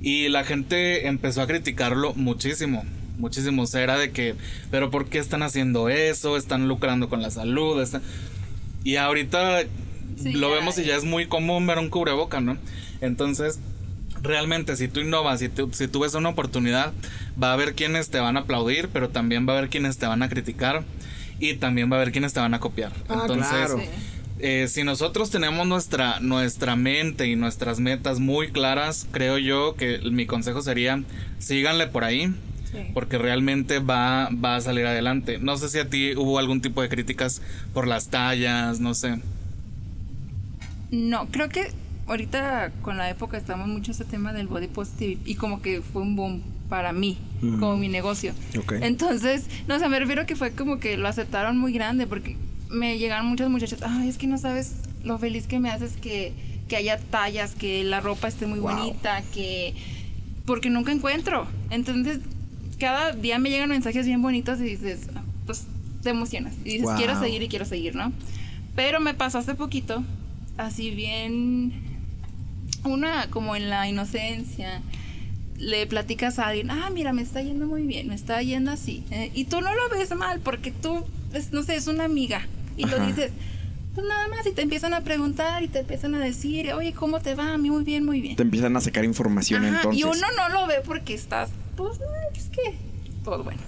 Y 0.00 0.30
la 0.30 0.42
gente 0.42 1.06
empezó 1.06 1.42
a 1.42 1.46
criticarlo 1.46 2.12
muchísimo 2.14 2.84
muchísimos. 3.20 3.74
Era 3.74 3.96
de 3.96 4.10
que, 4.10 4.34
pero 4.70 4.90
¿por 4.90 5.06
qué 5.06 5.18
están 5.18 5.42
haciendo 5.42 5.88
eso? 5.88 6.36
Están 6.36 6.68
lucrando 6.68 7.08
con 7.08 7.22
la 7.22 7.30
salud. 7.30 7.86
Y 8.84 8.96
ahorita 8.96 9.62
lo 10.24 10.50
vemos 10.50 10.78
y 10.78 10.84
ya 10.84 10.96
es 10.96 11.04
muy 11.04 11.26
común 11.26 11.66
ver 11.66 11.78
un 11.78 11.88
cubreboca, 11.88 12.40
¿no? 12.40 12.56
Entonces, 13.00 13.60
realmente 14.22 14.76
si 14.76 14.88
tú 14.88 15.00
innovas, 15.00 15.40
si 15.40 15.48
tú, 15.48 15.70
si 15.72 15.88
tú 15.88 16.00
ves 16.00 16.14
una 16.14 16.30
oportunidad, 16.30 16.92
va 17.42 17.50
a 17.50 17.52
haber 17.54 17.74
quienes 17.74 18.10
te 18.10 18.20
van 18.20 18.36
a 18.36 18.40
aplaudir, 18.40 18.88
pero 18.92 19.08
también 19.08 19.46
va 19.48 19.54
a 19.54 19.58
haber 19.58 19.70
quienes 19.70 19.98
te 19.98 20.06
van 20.06 20.22
a 20.22 20.28
criticar 20.28 20.84
y 21.38 21.54
también 21.54 21.90
va 21.90 21.96
a 21.96 22.00
haber 22.00 22.12
quienes 22.12 22.32
te 22.32 22.40
van 22.40 22.54
a 22.54 22.60
copiar. 22.60 22.92
Ah, 23.08 23.20
Entonces, 23.22 23.72
eh, 24.38 24.68
si 24.68 24.84
nosotros 24.84 25.30
tenemos 25.30 25.66
nuestra, 25.66 26.20
nuestra 26.20 26.76
mente 26.76 27.26
y 27.26 27.36
nuestras 27.36 27.80
metas 27.80 28.20
muy 28.20 28.50
claras, 28.50 29.06
creo 29.10 29.38
yo 29.38 29.74
que 29.74 29.98
mi 30.10 30.26
consejo 30.26 30.62
sería 30.62 31.02
síganle 31.38 31.86
por 31.86 32.04
ahí. 32.04 32.32
Porque 32.94 33.18
realmente 33.18 33.78
va, 33.78 34.28
va 34.32 34.56
a 34.56 34.60
salir 34.60 34.86
adelante. 34.86 35.38
No 35.38 35.56
sé 35.56 35.68
si 35.68 35.78
a 35.78 35.88
ti 35.88 36.14
hubo 36.16 36.38
algún 36.38 36.60
tipo 36.60 36.82
de 36.82 36.88
críticas 36.88 37.42
por 37.72 37.86
las 37.86 38.08
tallas, 38.08 38.80
no 38.80 38.94
sé. 38.94 39.20
No, 40.90 41.26
creo 41.26 41.48
que 41.48 41.72
ahorita 42.06 42.72
con 42.82 42.96
la 42.96 43.08
época 43.08 43.36
estamos 43.36 43.68
mucho 43.68 43.92
ese 43.92 44.04
tema 44.04 44.32
del 44.32 44.48
body 44.48 44.66
positive 44.66 45.20
y 45.24 45.36
como 45.36 45.62
que 45.62 45.82
fue 45.82 46.02
un 46.02 46.16
boom 46.16 46.42
para 46.68 46.92
mí, 46.92 47.18
como 47.40 47.76
mi 47.76 47.88
negocio. 47.88 48.32
Entonces, 48.80 49.46
no 49.66 49.78
sé, 49.78 49.88
me 49.88 49.98
refiero 49.98 50.26
que 50.26 50.36
fue 50.36 50.52
como 50.52 50.78
que 50.78 50.96
lo 50.96 51.08
aceptaron 51.08 51.58
muy 51.58 51.72
grande 51.72 52.06
porque 52.06 52.36
me 52.68 52.98
llegaron 52.98 53.26
muchas 53.26 53.50
muchachas, 53.50 53.80
ay, 53.82 54.08
es 54.08 54.18
que 54.18 54.26
no 54.26 54.38
sabes 54.38 54.76
lo 55.04 55.18
feliz 55.18 55.46
que 55.46 55.58
me 55.58 55.70
haces 55.70 55.96
que, 55.96 56.32
que 56.68 56.76
haya 56.76 56.98
tallas, 56.98 57.54
que 57.54 57.82
la 57.84 58.00
ropa 58.00 58.28
esté 58.28 58.46
muy 58.46 58.60
bonita, 58.60 59.22
que... 59.34 59.74
porque 60.46 60.70
nunca 60.70 60.92
encuentro. 60.92 61.46
Entonces, 61.70 62.20
cada 62.80 63.12
día 63.12 63.38
me 63.38 63.50
llegan 63.50 63.68
mensajes 63.68 64.06
bien 64.06 64.22
bonitos 64.22 64.58
y 64.60 64.64
dices, 64.64 65.02
pues 65.46 65.66
te 66.02 66.10
emocionas. 66.10 66.54
Y 66.64 66.78
dices, 66.78 66.88
quiero 66.96 67.20
seguir 67.20 67.42
y 67.42 67.48
quiero 67.48 67.64
seguir, 67.64 67.94
¿no? 67.94 68.12
Pero 68.74 68.98
me 68.98 69.14
pasó 69.14 69.38
hace 69.38 69.54
poquito, 69.54 70.02
así 70.56 70.90
bien 70.90 71.72
una 72.84 73.28
como 73.28 73.54
en 73.54 73.68
la 73.68 73.88
inocencia, 73.88 74.80
le 75.58 75.86
platicas 75.86 76.38
a 76.38 76.48
alguien, 76.48 76.70
ah, 76.70 76.88
mira, 76.92 77.12
me 77.12 77.22
está 77.22 77.42
yendo 77.42 77.66
muy 77.66 77.82
bien, 77.82 78.08
me 78.08 78.14
está 78.14 78.42
yendo 78.42 78.70
así. 78.70 79.04
Eh, 79.10 79.30
y 79.34 79.44
tú 79.44 79.60
no 79.60 79.74
lo 79.74 79.88
ves 79.90 80.14
mal 80.16 80.40
porque 80.40 80.72
tú, 80.72 81.04
no 81.52 81.62
sé, 81.62 81.76
es 81.76 81.86
una 81.86 82.04
amiga. 82.04 82.46
Y 82.76 82.86
lo 82.86 82.98
dices, 83.04 83.30
pues 83.94 84.06
nada 84.06 84.28
más, 84.28 84.46
y 84.46 84.52
te 84.52 84.62
empiezan 84.62 84.94
a 84.94 85.02
preguntar 85.02 85.62
y 85.62 85.68
te 85.68 85.80
empiezan 85.80 86.14
a 86.14 86.20
decir, 86.20 86.72
oye, 86.72 86.94
¿cómo 86.94 87.20
te 87.20 87.34
va? 87.34 87.52
A 87.54 87.58
mí 87.58 87.70
muy 87.70 87.84
bien, 87.84 88.04
muy 88.06 88.20
bien. 88.22 88.36
Te 88.36 88.42
empiezan 88.42 88.74
a 88.76 88.80
sacar 88.80 89.04
información 89.04 89.64
entonces. 89.64 90.00
Y 90.00 90.04
uno 90.04 90.26
no 90.36 90.48
lo 90.48 90.66
ve 90.66 90.76
porque 90.84 91.12
estás, 91.12 91.50
pues, 91.84 92.00
es 92.36 92.48
que, 92.50 92.74
todo 93.24 93.44
bueno. 93.44 93.60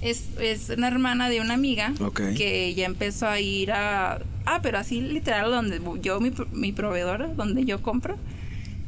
Es, 0.00 0.24
es 0.40 0.68
una 0.70 0.88
hermana 0.88 1.28
de 1.28 1.40
una 1.40 1.54
amiga 1.54 1.92
que 2.36 2.74
ya 2.74 2.86
empezó 2.86 3.28
a 3.28 3.38
ir 3.40 3.70
a... 3.70 4.20
Ah, 4.46 4.58
pero 4.60 4.78
así 4.78 5.00
literal, 5.00 5.50
donde 5.50 5.80
yo, 6.00 6.20
mi, 6.20 6.32
mi 6.50 6.72
proveedora, 6.72 7.28
donde 7.28 7.64
yo 7.64 7.80
compro, 7.82 8.16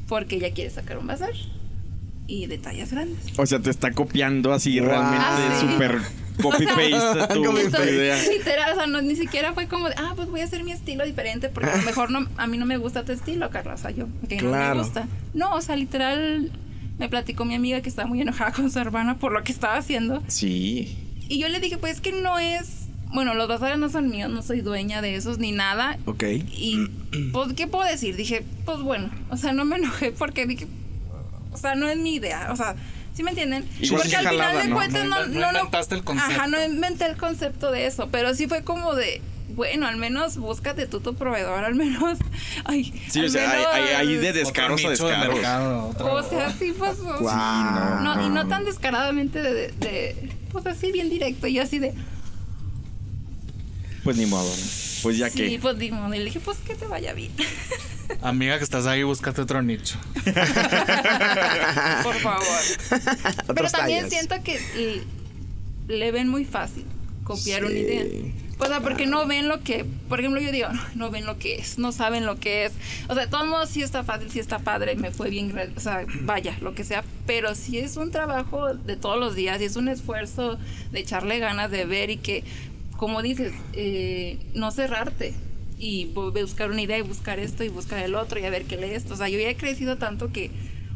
porque 0.08 0.36
ella 0.36 0.52
quiere 0.52 0.70
sacar 0.70 0.98
un 0.98 1.06
bazar 1.06 1.32
y 2.26 2.46
de 2.46 2.58
tallas 2.58 2.90
grandes. 2.90 3.18
O 3.36 3.46
sea, 3.46 3.60
te 3.60 3.70
está 3.70 3.92
copiando 3.92 4.52
así 4.52 4.80
realmente 4.80 5.24
ah, 5.24 5.58
súper 5.60 6.00
copy 6.40 6.66
paste 6.66 7.34
tu, 7.34 7.42
idea. 7.82 8.16
Literal, 8.30 8.72
o 8.72 8.74
sea, 8.76 8.86
no, 8.86 9.02
ni 9.02 9.16
siquiera 9.16 9.52
fue 9.52 9.68
como 9.68 9.88
de, 9.88 9.94
ah, 9.98 10.14
pues 10.16 10.28
voy 10.28 10.40
a 10.40 10.44
hacer 10.44 10.64
mi 10.64 10.72
estilo 10.72 11.04
diferente 11.04 11.48
porque 11.48 11.70
a 11.70 11.76
lo 11.76 11.82
mejor 11.82 12.10
no, 12.10 12.26
a 12.36 12.46
mí 12.46 12.56
no 12.56 12.66
me 12.66 12.76
gusta 12.76 13.04
tu 13.04 13.12
estilo, 13.12 13.50
Carlos, 13.50 13.80
o 13.80 13.82
sea, 13.82 13.90
yo, 13.90 14.06
que 14.28 14.40
no 14.40 14.50
me 14.50 14.74
gusta. 14.74 15.06
No, 15.34 15.54
o 15.54 15.60
sea, 15.60 15.76
literal, 15.76 16.50
me 16.98 17.08
platicó 17.08 17.44
mi 17.44 17.54
amiga 17.54 17.80
que 17.80 17.88
estaba 17.88 18.08
muy 18.08 18.20
enojada 18.20 18.52
con 18.52 18.70
su 18.70 18.78
hermana 18.78 19.16
por 19.18 19.32
lo 19.32 19.42
que 19.42 19.52
estaba 19.52 19.76
haciendo. 19.76 20.22
Sí. 20.28 20.96
Y 21.28 21.38
yo 21.38 21.48
le 21.48 21.60
dije, 21.60 21.78
pues 21.78 21.94
es 21.94 22.00
que 22.00 22.12
no 22.12 22.38
es 22.38 22.84
bueno, 23.14 23.34
los 23.34 23.46
bazares 23.46 23.78
no 23.78 23.88
son 23.88 24.10
míos, 24.10 24.28
no 24.28 24.42
soy 24.42 24.60
dueña 24.60 25.00
de 25.00 25.14
esos 25.14 25.38
ni 25.38 25.52
nada. 25.52 25.98
Ok. 26.04 26.24
Y, 26.24 26.88
pues, 27.32 27.52
¿qué 27.52 27.68
puedo 27.68 27.84
decir? 27.84 28.16
Dije, 28.16 28.44
pues 28.64 28.80
bueno, 28.80 29.08
o 29.30 29.36
sea, 29.36 29.52
no 29.52 29.64
me 29.64 29.76
enojé 29.76 30.10
porque 30.10 30.46
dije, 30.46 30.66
o 31.52 31.56
sea, 31.56 31.76
no 31.76 31.88
es 31.88 31.96
mi 31.96 32.16
idea, 32.16 32.48
o 32.50 32.56
sea, 32.56 32.74
¿sí 33.14 33.22
me 33.22 33.30
entienden? 33.30 33.64
porque 33.88 34.16
al 34.16 34.28
final 34.28 34.66
de 34.66 34.74
cuentas 34.74 35.04
no, 35.06 35.26
no, 35.26 35.52
no, 35.52 35.58
inventaste 35.58 35.94
el 35.94 36.02
concepto. 36.02 36.32
Ajá, 36.32 36.48
no 36.48 36.64
inventé 36.64 37.06
el 37.06 37.16
concepto 37.16 37.70
de 37.70 37.86
eso, 37.86 38.08
pero 38.10 38.34
sí 38.34 38.48
fue 38.48 38.64
como 38.64 38.96
de, 38.96 39.22
bueno, 39.54 39.86
al 39.86 39.96
menos 39.96 40.36
búscate 40.36 40.86
tú 40.86 41.00
tu 41.00 41.14
proveedor, 41.14 41.64
al 41.64 41.74
menos. 41.74 42.18
Ay, 42.64 42.92
sí, 43.08 43.20
o 43.24 43.28
sea, 43.28 43.50
hay, 43.72 44.08
hay, 44.08 44.16
de 44.16 44.32
descaros 44.32 44.84
a 44.84 44.90
descaros. 44.90 45.38
o 46.00 46.22
sea, 46.28 46.52
sí, 46.58 46.74
pues. 46.76 46.98
no. 47.00 48.26
y 48.26 48.30
no 48.30 48.48
tan 48.48 48.64
descaradamente 48.64 49.42
de, 49.42 49.68
de, 49.72 50.30
pues 50.52 50.66
así 50.66 50.92
bien 50.92 51.08
directo 51.10 51.46
y 51.46 51.58
así 51.58 51.78
de. 51.78 51.94
Pues 54.02 54.16
ni 54.16 54.26
modo. 54.26 54.50
Pues 55.02 55.18
ya 55.18 55.30
que. 55.30 55.48
Sí, 55.48 55.58
pues 55.60 55.76
ni 55.76 55.90
modo. 55.90 56.14
Y 56.14 56.18
le 56.18 56.24
dije, 56.24 56.40
pues 56.40 56.58
que 56.58 56.74
te 56.74 56.86
vaya 56.86 57.12
bien. 57.12 57.32
Amiga 58.22 58.58
que 58.58 58.64
estás 58.64 58.86
ahí, 58.86 59.02
búscate 59.02 59.40
otro 59.40 59.62
nicho. 59.62 59.98
Por 62.02 62.14
favor. 62.16 62.44
Pero 63.54 63.70
también 63.70 64.10
siento 64.10 64.36
que 64.42 65.02
le 65.88 66.12
ven 66.12 66.28
muy 66.28 66.44
fácil 66.44 66.84
copiar 67.24 67.64
una 67.64 67.74
idea. 67.74 68.04
O 68.58 68.66
sea, 68.66 68.80
porque 68.80 69.06
no 69.06 69.26
ven 69.26 69.48
lo 69.48 69.62
que, 69.62 69.84
por 70.08 70.20
ejemplo, 70.20 70.40
yo 70.40 70.52
digo, 70.52 70.68
no, 70.94 71.10
ven 71.10 71.26
lo 71.26 71.38
que 71.38 71.56
es, 71.56 71.78
no 71.78 71.92
saben 71.92 72.26
lo 72.26 72.38
que 72.38 72.66
es. 72.66 72.72
O 73.08 73.14
sea, 73.14 73.24
de 73.24 73.30
todos 73.30 73.46
modos 73.46 73.68
sí 73.68 73.82
está 73.82 74.04
fácil, 74.04 74.30
sí 74.30 74.38
está 74.38 74.58
padre, 74.58 74.94
me 74.96 75.10
fue 75.10 75.30
bien, 75.30 75.52
o 75.76 75.80
sea, 75.80 76.04
vaya, 76.22 76.56
lo 76.60 76.74
que 76.74 76.84
sea, 76.84 77.04
pero 77.26 77.54
sí 77.54 77.78
es 77.78 77.96
un 77.96 78.10
trabajo 78.10 78.74
de 78.74 78.96
todos 78.96 79.18
los 79.18 79.34
días 79.34 79.60
y 79.60 79.64
es 79.64 79.76
un 79.76 79.88
esfuerzo 79.88 80.58
de 80.92 81.00
echarle 81.00 81.38
ganas 81.38 81.70
de 81.70 81.84
ver 81.84 82.10
y 82.10 82.16
que 82.16 82.44
como 82.96 83.22
dices, 83.22 83.52
eh, 83.72 84.38
no 84.54 84.70
cerrarte 84.70 85.34
y 85.78 86.06
buscar 86.06 86.70
una 86.70 86.82
idea 86.82 86.98
y 86.98 87.02
buscar 87.02 87.38
esto 87.38 87.64
y 87.64 87.68
buscar 87.68 88.02
el 88.02 88.14
otro 88.14 88.38
y 88.38 88.44
a 88.44 88.50
ver 88.50 88.64
qué 88.64 88.76
lees. 88.76 89.10
O 89.10 89.16
sea, 89.16 89.28
yo 89.28 89.38
ya 89.38 89.50
he 89.50 89.56
crecido 89.56 89.96
tanto 89.96 90.32
que 90.32 90.50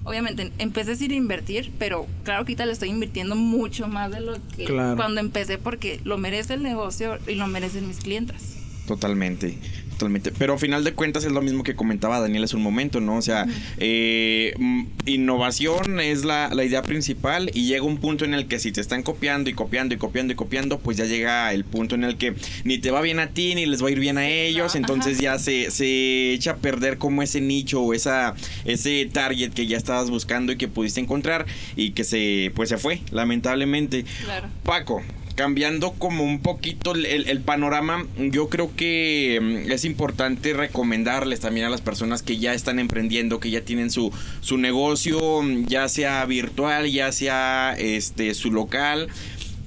obviamente 0.09 0.51
empecé 0.59 0.93
a 0.93 1.05
ir 1.05 1.13
a 1.13 1.15
invertir, 1.15 1.71
pero 1.79 2.07
claro 2.25 2.45
que 2.45 2.53
ahorita 2.53 2.67
le 2.67 2.73
estoy 2.73 2.89
invirtiendo 2.89 3.37
mucho 3.37 3.89
más 3.89 4.11
de 4.11 4.21
lo 4.21 4.35
que 4.57 4.65
cuando 4.65 5.21
empecé 5.21 5.59
porque 5.59 6.01
lo 6.05 6.17
merece 6.19 6.55
el 6.55 6.63
negocio 6.63 7.19
y 7.27 7.35
lo 7.35 7.47
merecen 7.47 7.87
mis 7.87 7.99
clientes. 7.99 8.57
Totalmente. 8.87 9.59
Totalmente. 9.99 10.31
Pero 10.39 10.55
a 10.55 10.59
final 10.59 10.85
de 10.85 10.93
cuentas 10.93 11.25
es 11.25 11.33
lo 11.33 11.43
mismo 11.43 11.65
que 11.65 11.75
comentaba 11.75 12.21
Daniel 12.21 12.45
hace 12.45 12.55
un 12.55 12.63
momento, 12.63 13.01
¿no? 13.01 13.17
O 13.17 13.23
sea, 13.23 13.47
eh, 13.79 14.55
mm, 14.57 14.85
innovación 15.07 15.99
es 15.99 16.25
la, 16.25 16.55
idea 16.65 16.83
principal 16.83 17.51
y 17.53 17.67
llega 17.67 17.83
un 17.83 17.99
punto 17.99 18.25
en 18.25 18.33
el 18.33 18.47
que 18.47 18.61
si 18.61 18.71
te 18.71 18.81
están 18.81 19.03
copiando 19.03 19.51
y 19.51 19.55
copiando 19.55 19.97
y 19.97 19.99
copiando 19.99 20.33
y 20.33 20.37
copiando, 20.37 20.79
pues 20.79 20.99
ya 20.99 21.05
llega 21.05 21.53
el 21.53 21.65
punto 21.65 21.97
en 21.97 22.05
el 22.05 22.17
que 22.17 22.35
ni 22.63 22.79
te 22.79 22.93
va 22.93 23.01
bien 23.01 23.19
a 23.19 23.31
ti 23.31 23.57
ni 23.57 23.67
les 23.67 23.83
va 23.83 23.89
a 23.89 23.91
ir 23.91 23.99
bien 23.99 24.19
a 24.19 24.29
ellos, 24.29 24.77
entonces 24.77 25.19
ya 25.19 25.37
se, 25.41 25.73
se 25.73 26.33
echa 26.33 26.53
a 26.53 26.57
perder 26.59 26.99
como 26.99 27.23
ese 27.23 27.41
nicho 27.41 27.83
o 27.83 27.93
esa, 27.93 28.37
ese 28.67 29.09
target 29.13 29.53
que 29.53 29.67
ya 29.67 29.77
estabas 29.77 30.11
buscando 30.11 30.53
y 30.53 30.57
que 30.57 30.69
pudiste 30.69 31.01
encontrar 31.01 31.47
y 31.75 31.91
que 31.91 32.05
se, 32.05 32.53
pues 32.55 32.69
se 32.69 32.79
fue, 32.79 33.01
lamentablemente. 33.11 34.05
Claro. 34.25 34.49
Paco, 34.63 35.03
cambiando 35.39 35.93
como 35.93 36.25
un 36.25 36.41
poquito 36.41 36.95
el, 36.95 37.41
panorama, 37.43 38.05
yo 38.19 38.49
creo 38.49 38.75
que 38.75 39.39
mm, 39.41 39.71
es 39.71 39.85
importante 39.85 40.53
recomendarles 40.53 41.39
también 41.39 41.67
a 41.67 41.71
las 41.71 41.81
personas 41.81 42.25
que 42.25 42.39
ya 42.39 42.55
están 42.55 42.81
emprendiendo, 42.81 43.39
que 43.39 43.49
ya 43.49 43.61
tienen 43.61 43.93
su, 43.93 44.13
su 44.41 44.59
negocio, 44.59 45.41
mm, 45.41 45.67
ya 45.67 45.89
sea 45.89 46.25
virtual, 46.25 46.91
ya 46.91 47.13
sea 47.13 47.77
este 47.79 48.35
su 48.35 48.51
local. 48.51 49.11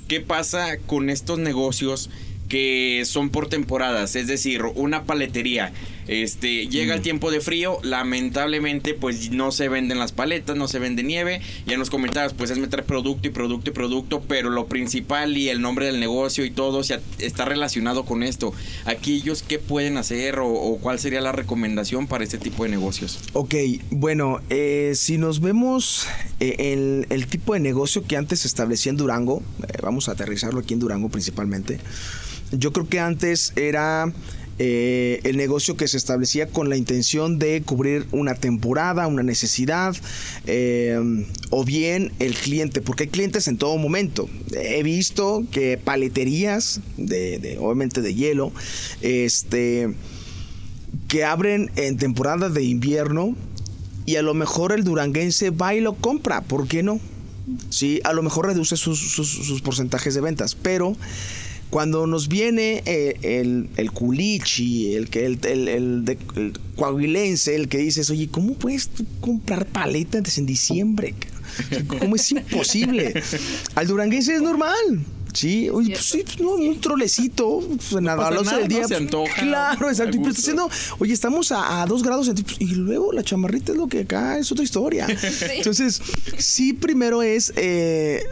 ¿Qué 0.10 0.20
pasa 0.20 0.78
con 0.78 1.10
estos 1.10 1.40
negocios 1.40 2.10
que 2.50 3.04
son 3.06 3.30
por 3.30 3.48
temporadas? 3.48 4.18
Es 4.18 4.28
decir, 4.28 4.64
una 4.76 5.06
paletería 5.06 5.72
este, 6.08 6.68
llega 6.68 6.94
el 6.94 7.02
tiempo 7.02 7.32
de 7.32 7.42
frío, 7.42 7.80
lamentablemente 7.84 8.94
pues 8.94 9.32
no 9.32 9.52
se 9.52 9.70
venden 9.70 10.00
las 10.00 10.12
paletas, 10.12 10.56
no 10.56 10.68
se 10.68 10.80
vende 10.80 11.04
nieve. 11.04 11.42
Ya 11.66 11.78
nos 11.78 11.90
comentabas, 11.90 12.34
pues 12.34 12.50
es 12.52 12.58
meter 12.58 12.84
producto 12.84 13.28
y 13.28 13.32
producto 13.32 13.70
y 13.70 13.74
producto, 13.74 14.22
pero 14.28 14.50
lo 14.50 14.68
principal 14.68 15.38
y 15.38 15.50
el 15.50 15.62
nombre 15.62 15.86
del 15.86 16.00
negocio 16.00 16.46
y 16.46 16.52
todo 16.52 16.82
está 16.82 17.46
relacionado 17.46 18.06
con 18.06 18.24
esto. 18.24 18.54
Aquí 18.86 19.16
ellos 19.16 19.44
qué 19.44 19.60
pueden 19.60 19.98
hacer 19.98 20.40
o, 20.40 20.78
cuál 20.82 21.00
sería 21.00 21.22
la 21.22 21.32
recomendación 21.32 22.08
para 22.08 22.24
este 22.24 22.38
tipo 22.38 22.64
de 22.64 22.70
negocios. 22.70 23.20
Ok, 23.34 23.56
bueno, 23.90 24.40
eh, 24.50 24.94
si 24.96 25.18
nos 25.18 25.40
vemos 25.40 26.08
eh, 26.40 27.06
el, 27.10 27.28
tipo 27.28 27.54
de 27.54 27.60
negocio 27.60 28.04
que 28.04 28.18
antes 28.18 28.42
se 28.42 28.48
establecía 28.48 28.90
en 28.90 28.98
Durango, 28.98 29.42
eh, 29.64 29.78
vamos 29.82 30.10
a 30.10 30.14
aterrizarlo 30.14 30.60
aquí 30.60 30.74
en 30.74 30.80
Durango 30.80 31.10
principalmente. 31.10 31.80
Yo 32.52 32.74
creo 32.74 32.88
que 32.90 33.00
antes 33.00 33.54
era 33.56 34.12
eh, 34.64 35.22
el 35.24 35.38
negocio 35.38 35.76
que 35.76 35.88
se 35.88 35.98
establecía 35.98 36.46
con 36.46 36.70
la 36.70 36.78
intención 36.78 37.40
de 37.40 37.64
cubrir 37.64 38.06
una 38.12 38.36
temporada, 38.36 39.08
una 39.08 39.24
necesidad, 39.24 39.96
eh, 40.46 41.26
o 41.50 41.66
bien 41.66 42.12
el 42.20 42.36
cliente, 42.36 42.80
porque 42.80 43.06
hay 43.06 43.10
clientes 43.10 43.48
en 43.48 43.58
todo 43.58 43.76
momento. 43.80 44.30
He 44.52 44.84
visto 44.84 45.44
que 45.50 45.80
paleterías, 45.84 46.80
de, 46.98 47.58
obviamente 47.60 48.04
de 48.04 48.14
hielo, 48.14 48.52
este, 49.02 49.96
que 51.08 51.24
abren 51.24 51.72
en 51.76 51.98
temporada 51.98 52.50
de 52.50 52.62
invierno 52.62 53.36
y 54.06 54.18
a 54.18 54.22
lo 54.22 54.36
mejor 54.36 54.74
el 54.74 54.84
duranguense 54.84 55.50
va 55.50 55.74
y 55.74 55.82
lo 55.82 55.96
compra, 55.96 56.42
¿por 56.42 56.68
qué 56.68 56.84
no? 56.84 57.00
Sí, 57.72 58.00
a 58.04 58.14
lo 58.14 58.22
mejor 58.22 58.46
reduce 58.46 58.78
sus 58.78 59.62
porcentajes 59.64 60.14
de 60.14 60.22
ventas, 60.22 60.54
pero 60.54 60.96
cuando 61.72 62.06
nos 62.06 62.28
viene 62.28 62.84
eh, 62.86 63.18
el, 63.22 63.70
el 63.78 63.92
culichi, 63.92 64.94
el, 64.94 65.10
el, 65.14 65.40
el, 65.46 65.68
el, 65.70 66.06
de, 66.06 66.18
el 66.36 66.54
coahuilense, 66.76 67.56
el 67.56 67.70
que 67.70 67.78
dices, 67.78 68.10
oye, 68.10 68.28
¿cómo 68.30 68.54
puedes 68.56 68.90
comprar 69.22 69.66
paletas 69.66 70.38
en 70.38 70.46
diciembre? 70.46 71.16
¿Cómo 71.88 72.18
es 72.18 72.30
imposible? 72.32 73.14
Al 73.74 73.88
duranguense 73.88 74.36
es 74.36 74.42
normal. 74.42 75.06
Sí, 75.34 75.70
oye, 75.70 75.94
pues 75.94 76.06
sí, 76.06 76.24
pues, 76.26 76.40
no, 76.40 76.52
un 76.52 76.80
trolecito, 76.82 77.62
pues, 77.90 78.02
nada, 78.02 78.28
a 78.28 78.58
del 78.58 78.68
día. 78.68 78.88
se 78.88 78.96
antoja, 78.96 79.42
claro, 79.42 79.90
exacto. 79.90 80.18
Y 80.18 80.22
está 80.22 80.40
haciendo, 80.40 80.70
oye, 81.00 81.14
estamos 81.14 81.52
a, 81.52 81.82
a 81.82 81.86
dos 81.86 82.04
grados 82.04 82.30
y 82.60 82.68
luego 82.76 83.14
la 83.14 83.24
chamarrita 83.24 83.72
es 83.72 83.78
lo 83.78 83.88
que 83.88 84.02
acá 84.02 84.38
es 84.38 84.52
otra 84.52 84.64
historia. 84.64 85.08
Entonces, 85.56 86.02
sí, 86.38 86.74
primero 86.74 87.24
es, 87.24 87.54
eh, 87.56 88.24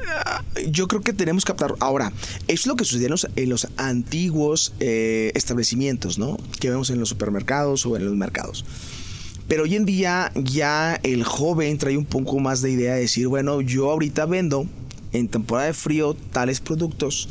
yo 0.69 0.87
creo 0.87 1.01
que 1.01 1.13
tenemos 1.13 1.45
que 1.45 1.49
captar. 1.49 1.75
Ahora, 1.79 2.11
es 2.47 2.65
lo 2.65 2.75
que 2.75 2.83
sucedía 2.83 3.07
en 3.07 3.11
los, 3.11 3.27
en 3.35 3.49
los 3.49 3.67
antiguos 3.77 4.73
eh, 4.79 5.31
establecimientos, 5.35 6.17
¿no? 6.17 6.37
Que 6.59 6.69
vemos 6.69 6.89
en 6.89 6.99
los 6.99 7.09
supermercados 7.09 7.85
o 7.85 7.95
en 7.95 8.05
los 8.05 8.15
mercados. 8.15 8.65
Pero 9.47 9.63
hoy 9.63 9.75
en 9.75 9.85
día 9.85 10.31
ya 10.35 10.99
el 11.01 11.23
joven 11.23 11.77
trae 11.79 11.97
un 11.97 12.05
poco 12.05 12.39
más 12.39 12.61
de 12.61 12.69
idea 12.71 12.93
de 12.93 13.01
decir, 13.01 13.27
bueno, 13.27 13.61
yo 13.61 13.89
ahorita 13.89 14.27
vendo 14.27 14.67
en 15.13 15.27
temporada 15.27 15.67
de 15.67 15.73
frío 15.73 16.15
tales 16.31 16.59
productos 16.59 17.29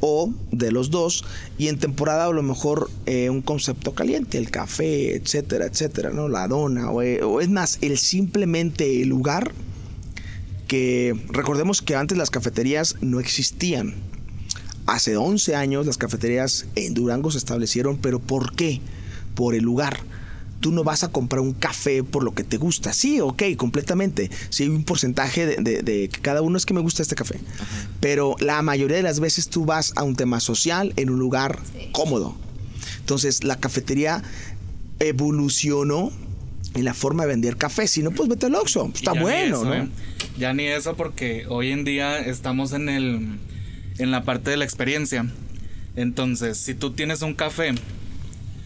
o 0.00 0.32
de 0.50 0.72
los 0.72 0.90
dos 0.90 1.24
y 1.58 1.68
en 1.68 1.78
temporada 1.78 2.26
a 2.26 2.32
lo 2.32 2.42
mejor 2.42 2.90
eh, 3.06 3.30
un 3.30 3.42
concepto 3.42 3.94
caliente, 3.94 4.38
el 4.38 4.50
café, 4.50 5.14
etcétera, 5.16 5.66
etcétera, 5.66 6.10
¿no? 6.10 6.28
La 6.28 6.48
dona 6.48 6.90
o, 6.90 7.02
eh, 7.02 7.22
o, 7.22 7.40
es 7.40 7.48
más, 7.48 7.78
el 7.80 7.98
simplemente 7.98 9.02
el 9.02 9.08
lugar 9.08 9.52
que 10.66 11.16
recordemos 11.28 11.82
que 11.82 11.96
antes 11.96 12.16
las 12.16 12.30
cafeterías 12.30 12.96
no 13.00 13.20
existían. 13.20 13.94
Hace 14.86 15.16
11 15.16 15.54
años 15.54 15.86
las 15.86 15.98
cafeterías 15.98 16.66
en 16.74 16.94
Durango 16.94 17.30
se 17.30 17.38
establecieron, 17.38 17.98
pero 17.98 18.18
¿por 18.18 18.54
qué? 18.54 18.80
Por 19.34 19.54
el 19.54 19.62
lugar 19.62 20.00
tú 20.60 20.72
no 20.72 20.84
vas 20.84 21.02
a 21.04 21.08
comprar 21.08 21.40
un 21.40 21.52
café 21.52 22.04
por 22.04 22.22
lo 22.22 22.34
que 22.34 22.44
te 22.44 22.58
gusta. 22.58 22.92
Sí, 22.92 23.20
ok, 23.20 23.42
completamente. 23.56 24.30
Sí, 24.50 24.64
hay 24.64 24.68
un 24.68 24.84
porcentaje 24.84 25.46
de, 25.46 25.82
de, 25.82 26.10
cada 26.22 26.42
uno 26.42 26.56
es 26.56 26.66
que 26.66 26.74
me 26.74 26.80
gusta 26.80 27.02
este 27.02 27.14
café. 27.14 27.40
Pero 28.00 28.36
la 28.38 28.62
mayoría 28.62 28.96
de 28.96 29.02
las 29.02 29.20
veces 29.20 29.48
tú 29.48 29.64
vas 29.64 29.92
a 29.96 30.02
un 30.02 30.16
tema 30.16 30.40
social 30.40 30.92
en 30.96 31.10
un 31.10 31.18
lugar 31.18 31.58
cómodo. 31.92 32.36
Entonces, 33.00 33.42
la 33.42 33.58
cafetería 33.58 34.22
evolucionó 35.00 36.12
en 36.74 36.84
la 36.84 36.94
forma 36.94 37.24
de 37.24 37.30
vender 37.30 37.56
café. 37.56 37.88
Si 37.88 38.02
no, 38.02 38.10
pues 38.10 38.28
vete 38.28 38.46
al 38.46 38.54
Oxxo. 38.54 38.90
Está 38.94 39.12
bueno, 39.14 39.64
¿no? 39.64 39.74
¿eh? 39.74 39.88
Ya 40.38 40.52
ni 40.52 40.64
eso 40.64 40.94
porque 40.94 41.46
hoy 41.48 41.72
en 41.72 41.84
día 41.84 42.18
estamos 42.18 42.72
en 42.72 42.88
el 42.88 43.38
en 43.98 44.10
la 44.10 44.24
parte 44.24 44.50
de 44.50 44.56
la 44.56 44.64
experiencia. 44.64 45.26
Entonces, 45.96 46.58
si 46.58 46.74
tú 46.74 46.92
tienes 46.92 47.22
un 47.22 47.34
café 47.34 47.74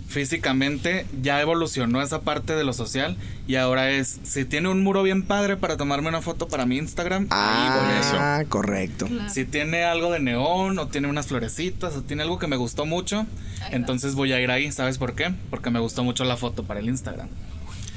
físicamente 0.09 1.07
ya 1.23 1.41
evolucionó 1.41 2.03
esa 2.03 2.21
parte 2.21 2.55
de 2.55 2.65
lo 2.65 2.73
social 2.73 3.17
y 3.47 3.57
ahora 3.57 3.91
es 3.91 4.21
si 4.23 4.45
tiene 4.45 4.69
un 4.69 4.83
muro 4.83 5.03
bien 5.03 5.23
padre 5.23 5.57
para 5.57 5.77
tomarme 5.77 6.09
una 6.09 6.23
foto 6.23 6.49
para 6.49 6.67
mi 6.67 6.77
Instagram 6.77 7.27
ah 7.31 8.41
eso. 8.43 8.49
correcto. 8.51 9.09
Si 9.29 9.45
tiene 9.45 9.85
algo 9.85 10.13
de 10.13 10.21
neón 10.21 10.79
o 10.79 10.87
tiene 10.89 11.09
unas 11.09 11.27
florecitas 11.27 11.97
o 11.97 12.03
tiene 12.03 12.23
algo 12.23 12.39
que 12.39 12.47
me 12.47 12.57
gustó 12.57 12.87
mucho 12.87 13.27
entonces 13.71 14.15
voy 14.15 14.33
a 14.33 14.41
ir 14.41 14.51
ahí 14.51 14.71
sabes 14.71 14.99
por 14.99 15.15
qué 15.15 15.35
porque 15.51 15.71
me 15.71 15.81
gustó 15.81 16.05
mucho 16.05 16.25
la 16.25 16.37
foto 16.37 16.65
para 16.65 16.81
el 16.81 16.89
Instagram 16.89 17.29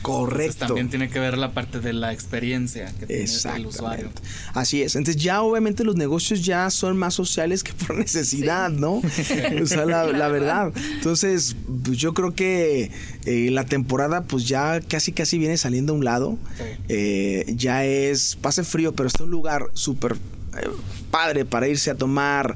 Correcto. 0.01 0.67
también 0.67 0.89
tiene 0.89 1.10
que 1.10 1.19
ver 1.19 1.38
la 1.38 1.51
parte 1.51 1.79
de 1.79 1.93
la 1.93 2.13
experiencia 2.13 2.93
que 2.99 3.07
tiene 3.07 3.25
el 3.55 3.65
usuario. 3.65 4.10
Así 4.53 4.81
es. 4.81 4.95
Entonces 4.95 5.21
ya 5.21 5.41
obviamente 5.41 5.83
los 5.83 5.95
negocios 5.95 6.45
ya 6.45 6.69
son 6.69 6.97
más 6.97 7.13
sociales 7.13 7.63
que 7.63 7.73
por 7.73 7.97
necesidad, 7.97 8.69
¿no? 8.69 8.95
o 9.62 9.65
sea, 9.65 9.86
la, 9.86 10.27
verdad. 10.27 10.71
Entonces, 10.95 11.55
pues 11.83 11.97
yo 11.97 12.13
creo 12.13 12.33
que 12.33 12.91
eh, 13.25 13.49
la 13.51 13.65
temporada 13.65 14.23
pues 14.23 14.47
ya 14.47 14.79
casi 14.81 15.12
casi 15.12 15.38
viene 15.38 15.57
saliendo 15.57 15.93
a 15.93 15.95
un 15.95 16.05
lado. 16.05 16.38
Eh, 16.89 17.45
ya 17.55 17.86
es, 17.86 18.36
pase 18.36 18.63
frío, 18.63 18.93
pero 18.93 19.07
está 19.07 19.23
un 19.23 19.31
lugar 19.31 19.65
súper 19.73 20.13
eh, 20.13 20.67
padre 21.12 21.45
para 21.45 21.67
irse 21.67 21.89
a 21.89 21.95
tomar 21.95 22.55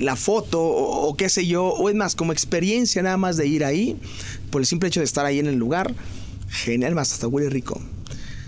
la 0.00 0.16
foto 0.16 0.62
o, 0.62 1.08
o, 1.08 1.16
qué 1.16 1.28
sé 1.28 1.46
yo, 1.46 1.66
o 1.66 1.88
es 1.88 1.94
más, 1.94 2.14
como 2.14 2.32
experiencia 2.32 3.02
nada 3.02 3.16
más 3.16 3.36
de 3.36 3.46
ir 3.46 3.64
ahí, 3.64 3.96
por 4.50 4.62
el 4.62 4.66
simple 4.66 4.88
hecho 4.88 5.00
de 5.00 5.04
estar 5.04 5.26
ahí 5.26 5.38
en 5.38 5.46
el 5.46 5.56
lugar, 5.56 5.94
Genial, 6.56 6.94
más 6.94 7.12
hasta 7.12 7.28
huele 7.28 7.50
rico. 7.50 7.80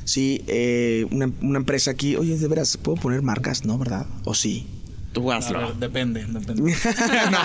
Sí, 0.05 0.43
eh, 0.47 1.07
una, 1.11 1.31
una, 1.43 1.59
empresa 1.59 1.91
aquí, 1.91 2.17
oye, 2.17 2.39
de 2.39 2.49
veras, 2.49 2.79
¿puedo 2.79 2.97
poner 2.97 3.21
marcas? 3.21 3.67
No, 3.67 3.77
¿verdad? 3.79 4.07
¿O 4.25 4.35
sí? 4.35 4.67
Tú 5.13 5.31
hazlo. 5.33 5.59
Ver, 5.59 5.75
depende, 5.77 6.25
depende. 6.27 6.63
no, 7.31 7.39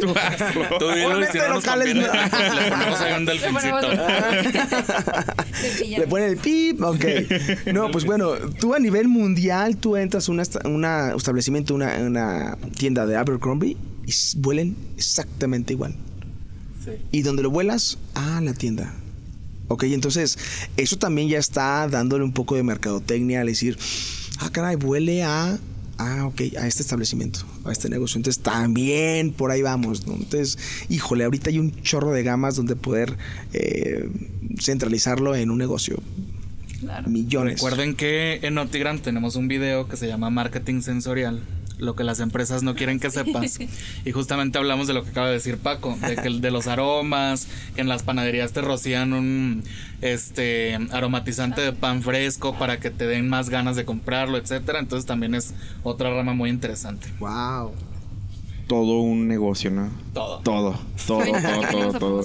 tú 0.00 0.14
hazlo. 0.18 0.78
Tú 0.78 0.90
dilo 0.92 1.22
y 1.22 1.26
si 1.26 1.38
no 1.38 1.48
nos 1.48 1.64
conviene, 1.64 2.00
no. 2.06 2.12
le 2.54 2.70
ponemos 2.70 3.00
ahí 3.00 3.12
un 3.18 3.26
delfincito. 3.26 3.92
le 5.98 6.06
ponen 6.06 6.28
el 6.30 6.36
pip, 6.38 6.82
ok. 6.82 7.04
No, 7.72 7.90
pues 7.90 8.04
bueno, 8.04 8.32
tú 8.60 8.74
a 8.74 8.78
nivel 8.78 9.08
mundial, 9.08 9.76
tú 9.76 9.96
entras 9.96 10.28
a 10.28 10.32
un 10.32 10.40
una 10.64 11.12
establecimiento, 11.14 11.74
una, 11.74 11.96
una 11.98 12.58
tienda 12.78 13.04
de 13.06 13.16
Abercrombie 13.16 13.76
y 14.06 14.12
huelen 14.38 14.76
exactamente 14.96 15.74
igual. 15.74 15.94
Sí. 16.84 16.92
Y 17.12 17.22
donde 17.22 17.42
lo 17.42 17.50
vuelas, 17.50 17.98
ah, 18.14 18.40
la 18.42 18.54
tienda. 18.54 18.94
Ok, 19.68 19.84
entonces 19.84 20.38
eso 20.76 20.96
también 20.96 21.28
ya 21.28 21.38
está 21.38 21.88
dándole 21.88 22.24
un 22.24 22.32
poco 22.32 22.54
de 22.54 22.62
mercadotecnia 22.62 23.40
al 23.40 23.48
decir, 23.48 23.76
ah, 24.38 24.50
caray, 24.52 24.76
huele 24.76 25.24
a, 25.24 25.58
ah, 25.98 26.26
ok, 26.26 26.40
a 26.58 26.66
este 26.66 26.82
establecimiento, 26.82 27.40
a 27.64 27.72
este 27.72 27.88
negocio. 27.88 28.18
Entonces 28.18 28.42
también 28.42 29.32
por 29.32 29.50
ahí 29.50 29.62
vamos, 29.62 30.06
¿no? 30.06 30.14
Entonces, 30.14 30.58
híjole, 30.88 31.24
ahorita 31.24 31.50
hay 31.50 31.58
un 31.58 31.74
chorro 31.82 32.12
de 32.12 32.22
gamas 32.22 32.54
donde 32.56 32.76
poder 32.76 33.16
eh, 33.52 34.08
centralizarlo 34.60 35.34
en 35.34 35.50
un 35.50 35.58
negocio. 35.58 36.00
Claro. 36.80 37.08
Millones. 37.08 37.54
Recuerden 37.54 37.96
que 37.96 38.40
en 38.42 38.54
Notigram 38.54 38.98
tenemos 38.98 39.34
un 39.34 39.48
video 39.48 39.88
que 39.88 39.96
se 39.96 40.06
llama 40.06 40.30
Marketing 40.30 40.82
Sensorial 40.82 41.42
lo 41.78 41.94
que 41.94 42.04
las 42.04 42.20
empresas 42.20 42.62
no 42.62 42.74
quieren 42.74 43.00
que 43.00 43.10
sepas. 43.10 43.58
Y 44.04 44.12
justamente 44.12 44.58
hablamos 44.58 44.86
de 44.86 44.94
lo 44.94 45.02
que 45.04 45.10
acaba 45.10 45.28
de 45.28 45.34
decir 45.34 45.58
Paco, 45.58 45.96
de 46.00 46.16
que 46.16 46.30
de 46.30 46.50
los 46.50 46.66
aromas, 46.66 47.48
que 47.74 47.80
en 47.82 47.88
las 47.88 48.02
panaderías 48.02 48.52
te 48.52 48.60
rocían 48.60 49.12
un 49.12 49.64
este 50.00 50.78
aromatizante 50.92 51.60
de 51.60 51.72
pan 51.72 52.02
fresco 52.02 52.54
para 52.58 52.78
que 52.78 52.90
te 52.90 53.06
den 53.06 53.28
más 53.28 53.50
ganas 53.50 53.76
de 53.76 53.84
comprarlo, 53.84 54.38
etcétera. 54.38 54.78
Entonces 54.78 55.06
también 55.06 55.34
es 55.34 55.54
otra 55.82 56.10
rama 56.14 56.34
muy 56.34 56.50
interesante. 56.50 57.08
Wow. 57.18 57.72
Todo 58.66 58.98
un 58.98 59.28
negocio, 59.28 59.70
¿no? 59.70 59.90
Todo. 60.12 60.40
Todo, 60.40 60.80
todo, 61.06 61.24
todo, 61.24 61.92
todo, 61.92 61.98
todo. 61.98 62.24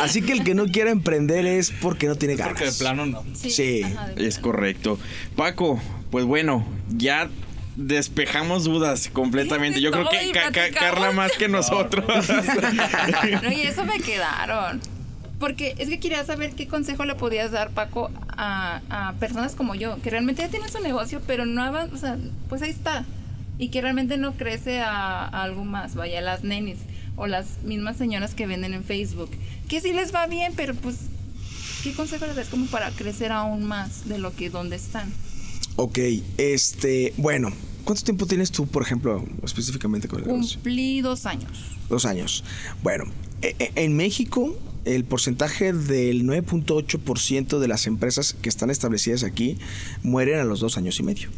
Así 0.00 0.22
que 0.22 0.34
el 0.34 0.44
que 0.44 0.54
no 0.54 0.66
quiere 0.66 0.90
emprender 0.90 1.46
es 1.46 1.72
porque 1.72 2.06
no 2.06 2.14
tiene 2.14 2.36
ganas. 2.36 2.52
Porque 2.52 2.66
de 2.66 2.72
plano 2.78 3.06
no. 3.06 3.24
Sí, 3.34 3.50
sí. 3.50 3.82
es 4.16 4.38
correcto. 4.38 5.00
Paco, 5.34 5.80
pues 6.10 6.24
bueno, 6.24 6.64
ya 6.88 7.28
despejamos 7.78 8.64
dudas 8.64 9.08
completamente. 9.12 9.80
Yo 9.80 9.90
creo 9.90 10.08
que 10.08 10.32
Carla 10.72 11.12
más 11.12 11.32
que 11.32 11.48
nosotros. 11.48 12.28
no, 13.42 13.52
y 13.52 13.62
eso 13.62 13.84
me 13.84 14.00
quedaron. 14.00 14.80
Porque 15.38 15.76
es 15.78 15.88
que 15.88 16.00
quería 16.00 16.24
saber 16.24 16.54
qué 16.54 16.66
consejo 16.66 17.04
le 17.04 17.14
podías 17.14 17.52
dar, 17.52 17.70
Paco, 17.70 18.10
a, 18.36 18.80
a 18.90 19.12
personas 19.14 19.54
como 19.54 19.76
yo, 19.76 20.02
que 20.02 20.10
realmente 20.10 20.42
ya 20.42 20.48
tienen 20.48 20.68
su 20.68 20.80
negocio, 20.80 21.22
pero 21.28 21.46
no 21.46 21.62
avanzan, 21.62 21.94
o 21.94 21.98
sea, 22.00 22.16
pues 22.48 22.60
ahí 22.62 22.70
está. 22.70 23.04
Y 23.56 23.68
que 23.68 23.80
realmente 23.80 24.16
no 24.16 24.32
crece 24.32 24.80
a, 24.80 25.24
a, 25.24 25.42
algo 25.44 25.64
más, 25.64 25.94
vaya, 25.94 26.20
las 26.20 26.42
nenis 26.42 26.78
o 27.14 27.28
las 27.28 27.62
mismas 27.62 27.96
señoras 27.96 28.34
que 28.34 28.48
venden 28.48 28.74
en 28.74 28.82
Facebook. 28.82 29.30
Que 29.68 29.80
sí 29.80 29.92
les 29.92 30.12
va 30.12 30.26
bien, 30.26 30.54
pero 30.56 30.74
pues, 30.74 31.02
¿qué 31.84 31.92
consejo 31.92 32.26
les 32.26 32.34
das 32.34 32.48
como 32.48 32.66
para 32.66 32.90
crecer 32.90 33.30
aún 33.30 33.64
más 33.64 34.08
de 34.08 34.18
lo 34.18 34.34
que 34.34 34.50
donde 34.50 34.74
están? 34.74 35.12
Ok, 35.80 36.00
este, 36.38 37.14
bueno, 37.18 37.52
¿cuánto 37.84 38.02
tiempo 38.02 38.26
tienes 38.26 38.50
tú, 38.50 38.66
por 38.66 38.82
ejemplo, 38.82 39.24
específicamente 39.44 40.08
con 40.08 40.18
el 40.18 40.26
Cumplí 40.26 41.02
dos 41.02 41.24
años. 41.24 41.76
Dos 41.88 42.04
años. 42.04 42.42
Bueno, 42.82 43.04
e, 43.42 43.54
e, 43.60 43.84
en 43.84 43.96
México 43.96 44.58
el 44.84 45.04
porcentaje 45.04 45.72
del 45.72 46.24
9.8% 46.24 47.60
de 47.60 47.68
las 47.68 47.86
empresas 47.86 48.34
que 48.42 48.48
están 48.48 48.70
establecidas 48.70 49.22
aquí 49.22 49.56
mueren 50.02 50.40
a 50.40 50.44
los 50.44 50.58
dos 50.58 50.76
años 50.78 50.98
y 50.98 51.04
medio. 51.04 51.30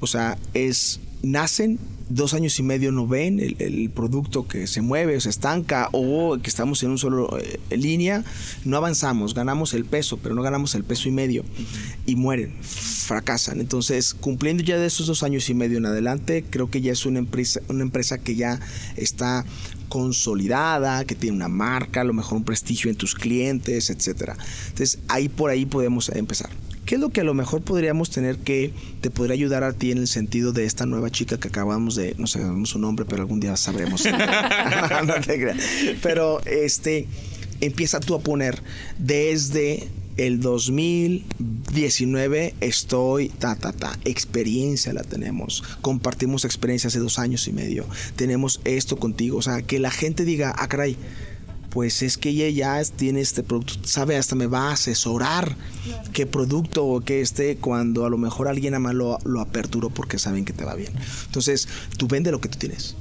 O 0.00 0.06
sea, 0.06 0.38
es 0.52 1.00
nacen 1.22 1.78
dos 2.08 2.34
años 2.34 2.58
y 2.58 2.62
medio 2.62 2.92
no 2.92 3.06
ven 3.06 3.40
el, 3.40 3.90
producto 3.90 4.46
que 4.46 4.66
se 4.66 4.82
mueve 4.82 5.16
o 5.16 5.20
se 5.20 5.30
estanca 5.30 5.88
o 5.92 6.38
que 6.42 6.50
estamos 6.50 6.82
en 6.82 6.90
un 6.90 6.98
solo 6.98 7.38
eh, 7.38 7.76
línea, 7.76 8.24
no 8.64 8.76
avanzamos, 8.76 9.34
ganamos 9.34 9.72
el 9.74 9.84
peso, 9.84 10.18
pero 10.18 10.34
no 10.34 10.42
ganamos 10.42 10.74
el 10.74 10.84
peso 10.84 11.08
y 11.08 11.12
medio 11.12 11.44
y 12.06 12.16
mueren, 12.16 12.52
fracasan. 12.62 13.60
Entonces, 13.60 14.14
cumpliendo 14.14 14.62
ya 14.62 14.78
de 14.78 14.86
esos 14.86 15.06
dos 15.06 15.22
años 15.22 15.48
y 15.48 15.54
medio 15.54 15.78
en 15.78 15.86
adelante, 15.86 16.44
creo 16.48 16.70
que 16.70 16.80
ya 16.80 16.92
es 16.92 17.06
una 17.06 17.20
empresa, 17.20 17.60
una 17.68 17.82
empresa 17.82 18.18
que 18.18 18.36
ya 18.36 18.60
está 18.96 19.44
consolidada, 19.88 21.04
que 21.04 21.14
tiene 21.14 21.36
una 21.36 21.48
marca, 21.48 22.00
a 22.02 22.04
lo 22.04 22.12
mejor 22.12 22.38
un 22.38 22.44
prestigio 22.44 22.90
en 22.90 22.96
tus 22.96 23.14
clientes, 23.14 23.90
etcétera. 23.90 24.36
Entonces, 24.68 24.98
ahí 25.08 25.28
por 25.28 25.50
ahí 25.50 25.66
podemos 25.66 26.08
empezar. 26.10 26.50
¿Qué 26.84 26.96
es 26.96 27.00
lo 27.00 27.10
que 27.10 27.22
a 27.22 27.24
lo 27.24 27.34
mejor 27.34 27.62
podríamos 27.62 28.10
tener 28.10 28.38
que 28.38 28.72
te 29.00 29.10
podría 29.10 29.34
ayudar 29.34 29.64
a 29.64 29.72
ti 29.72 29.90
en 29.90 29.98
el 29.98 30.08
sentido 30.08 30.52
de 30.52 30.64
esta 30.64 30.86
nueva 30.86 31.10
chica 31.10 31.38
que 31.38 31.48
acabamos 31.48 31.94
de, 31.94 32.14
no 32.18 32.26
sabemos 32.26 32.70
su 32.70 32.78
nombre, 32.78 33.06
pero 33.08 33.22
algún 33.22 33.40
día 33.40 33.56
sabremos? 33.56 34.04
no 35.06 35.14
te 35.14 35.40
creas. 35.40 35.58
Pero 36.02 36.40
este, 36.44 37.06
empieza 37.60 38.00
tú 38.00 38.14
a 38.14 38.20
poner 38.20 38.60
desde 38.98 39.88
el 40.16 40.40
2019 40.40 42.54
estoy, 42.60 43.30
ta, 43.30 43.56
ta, 43.56 43.72
ta, 43.72 43.98
experiencia 44.04 44.92
la 44.92 45.02
tenemos. 45.02 45.64
Compartimos 45.80 46.44
experiencia 46.44 46.88
hace 46.88 47.00
dos 47.00 47.18
años 47.18 47.48
y 47.48 47.52
medio. 47.52 47.86
Tenemos 48.14 48.60
esto 48.64 48.96
contigo. 48.96 49.38
O 49.38 49.42
sea, 49.42 49.62
que 49.62 49.78
la 49.78 49.90
gente 49.90 50.24
diga, 50.24 50.54
ah, 50.56 50.68
caray, 50.68 50.96
pues 51.74 52.02
es 52.02 52.16
que 52.18 52.28
ella 52.28 52.48
ya 52.48 52.84
tiene 52.84 53.20
este 53.20 53.42
producto, 53.42 53.74
sabe, 53.82 54.16
hasta 54.16 54.36
me 54.36 54.46
va 54.46 54.68
a 54.68 54.74
asesorar 54.74 55.56
qué 56.12 56.24
producto 56.24 56.86
o 56.86 57.00
qué 57.00 57.20
esté 57.20 57.56
cuando 57.56 58.06
a 58.06 58.10
lo 58.10 58.16
mejor 58.16 58.46
alguien 58.46 58.74
ama 58.74 58.92
lo, 58.92 59.18
lo 59.24 59.40
aperturó 59.40 59.90
porque 59.90 60.20
saben 60.20 60.44
que 60.44 60.52
te 60.52 60.64
va 60.64 60.76
bien. 60.76 60.92
Entonces, 61.26 61.66
tú 61.98 62.06
vende 62.06 62.30
lo 62.30 62.40
que 62.40 62.48
tú 62.48 62.58
tienes. 62.58 62.94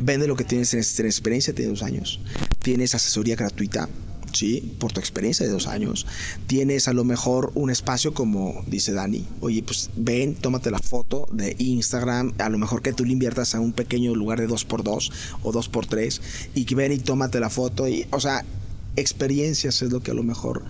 Vende 0.00 0.26
lo 0.26 0.36
que 0.36 0.44
tienes 0.44 0.72
en, 0.72 0.80
en 0.80 1.06
experiencia, 1.06 1.54
tienes 1.54 1.78
dos 1.78 1.86
años. 1.86 2.18
Tienes 2.62 2.94
asesoría 2.94 3.36
gratuita 3.36 3.90
¿sí? 4.32 4.74
Por 4.78 4.92
tu 4.92 5.00
experiencia 5.00 5.46
de 5.46 5.52
dos 5.52 5.66
años. 5.66 6.06
Tienes 6.46 6.88
a 6.88 6.92
lo 6.92 7.04
mejor 7.04 7.52
un 7.54 7.70
espacio 7.70 8.14
como 8.14 8.62
dice 8.66 8.92
Dani, 8.92 9.26
oye, 9.40 9.62
pues 9.62 9.90
ven, 9.96 10.34
tómate 10.34 10.70
la 10.70 10.78
foto 10.78 11.26
de 11.32 11.56
Instagram, 11.58 12.34
a 12.38 12.48
lo 12.48 12.58
mejor 12.58 12.82
que 12.82 12.92
tú 12.92 13.04
le 13.04 13.12
inviertas 13.12 13.54
a 13.54 13.60
un 13.60 13.72
pequeño 13.72 14.14
lugar 14.14 14.40
de 14.40 14.48
2x2 14.48 15.12
o 15.42 15.52
2x3 15.52 16.20
y 16.54 16.64
que 16.64 16.74
ven 16.74 16.92
y 16.92 16.98
tómate 16.98 17.40
la 17.40 17.50
foto 17.50 17.88
y, 17.88 18.06
o 18.10 18.20
sea, 18.20 18.44
experiencias 18.96 19.82
es 19.82 19.90
lo 19.90 20.00
que 20.00 20.10
a 20.10 20.14
lo 20.14 20.22
mejor 20.22 20.62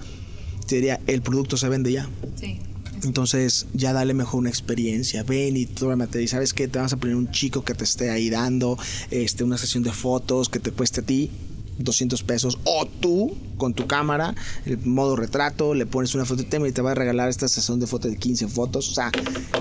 te 0.66 0.76
diría, 0.76 1.00
el 1.06 1.22
producto 1.22 1.56
se 1.56 1.68
vende 1.68 1.92
ya. 1.92 2.08
Sí. 2.40 2.58
Entonces 3.04 3.66
ya 3.74 3.92
dale 3.92 4.14
mejor 4.14 4.40
una 4.40 4.50
experiencia, 4.50 5.24
ven 5.24 5.56
y 5.56 5.66
tómate 5.66 6.22
y 6.22 6.28
sabes 6.28 6.52
que 6.52 6.68
te 6.68 6.78
vas 6.78 6.92
a 6.92 6.96
poner 6.96 7.16
un 7.16 7.30
chico 7.30 7.64
que 7.64 7.74
te 7.74 7.84
esté 7.84 8.10
ahí 8.10 8.30
dando 8.30 8.78
este, 9.10 9.42
una 9.42 9.58
sesión 9.58 9.82
de 9.82 9.92
fotos 9.92 10.48
que 10.48 10.60
te 10.60 10.70
cueste 10.70 11.00
a 11.00 11.04
ti 11.04 11.30
200 11.78 12.22
pesos 12.22 12.58
o 12.64 12.86
tú 12.86 13.36
con 13.56 13.74
tu 13.74 13.86
cámara, 13.86 14.34
el 14.66 14.78
modo 14.78 15.16
retrato, 15.16 15.74
le 15.74 15.86
pones 15.86 16.14
una 16.14 16.24
foto 16.24 16.42
de 16.42 16.48
tema 16.48 16.68
y 16.68 16.72
te 16.72 16.82
va 16.82 16.92
a 16.92 16.94
regalar 16.94 17.28
esta 17.28 17.48
sesión 17.48 17.80
de 17.80 17.86
fotos 17.86 18.10
de 18.10 18.16
15 18.16 18.48
fotos, 18.48 18.90
o 18.90 18.94
sea, 18.94 19.12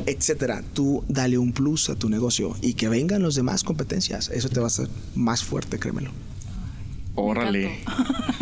etcétera. 0.06 0.63
Tú 0.74 1.04
dale 1.08 1.38
un 1.38 1.52
plus 1.52 1.89
a 1.89 1.95
tu 1.95 2.10
negocio 2.10 2.56
y 2.62 2.74
que 2.74 2.89
vengan 2.89 3.21
los 3.21 3.36
demás 3.36 3.63
competencias. 3.63 4.30
Eso 4.30 4.50
te 4.50 4.60
va 4.60 4.65
a 4.65 4.67
hacer 4.67 4.89
más 5.15 5.43
fuerte, 5.43 5.80
créemelo. 5.80 6.12
Órale. 7.15 7.80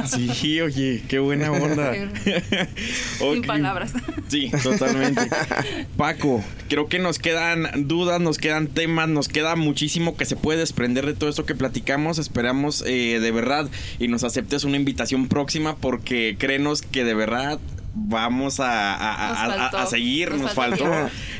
Sí, 0.05 0.61
oye, 0.61 1.03
qué 1.07 1.19
buena 1.19 1.51
onda. 1.51 1.93
Sin 3.19 3.41
palabras. 3.43 3.93
Sí, 4.27 4.51
totalmente. 4.63 5.21
Paco, 5.97 6.43
creo 6.67 6.87
que 6.87 6.99
nos 6.99 7.19
quedan 7.19 7.87
dudas, 7.87 8.21
nos 8.21 8.37
quedan 8.37 8.67
temas, 8.67 9.09
nos 9.09 9.27
queda 9.27 9.55
muchísimo 9.55 10.15
que 10.15 10.25
se 10.25 10.35
puede 10.35 10.59
desprender 10.59 11.05
de 11.05 11.13
todo 11.13 11.29
esto 11.29 11.45
que 11.45 11.55
platicamos. 11.55 12.17
Esperamos 12.19 12.83
eh, 12.87 13.19
de 13.19 13.31
verdad 13.31 13.69
y 13.99 14.07
nos 14.07 14.23
aceptes 14.23 14.63
una 14.63 14.77
invitación 14.77 15.27
próxima 15.27 15.75
porque 15.75 16.35
créenos 16.39 16.81
que 16.81 17.03
de 17.03 17.13
verdad 17.13 17.59
vamos 17.93 18.57
a, 18.59 19.85
seguir, 19.89 20.33
nos, 20.35 20.53
faltó. 20.53 20.85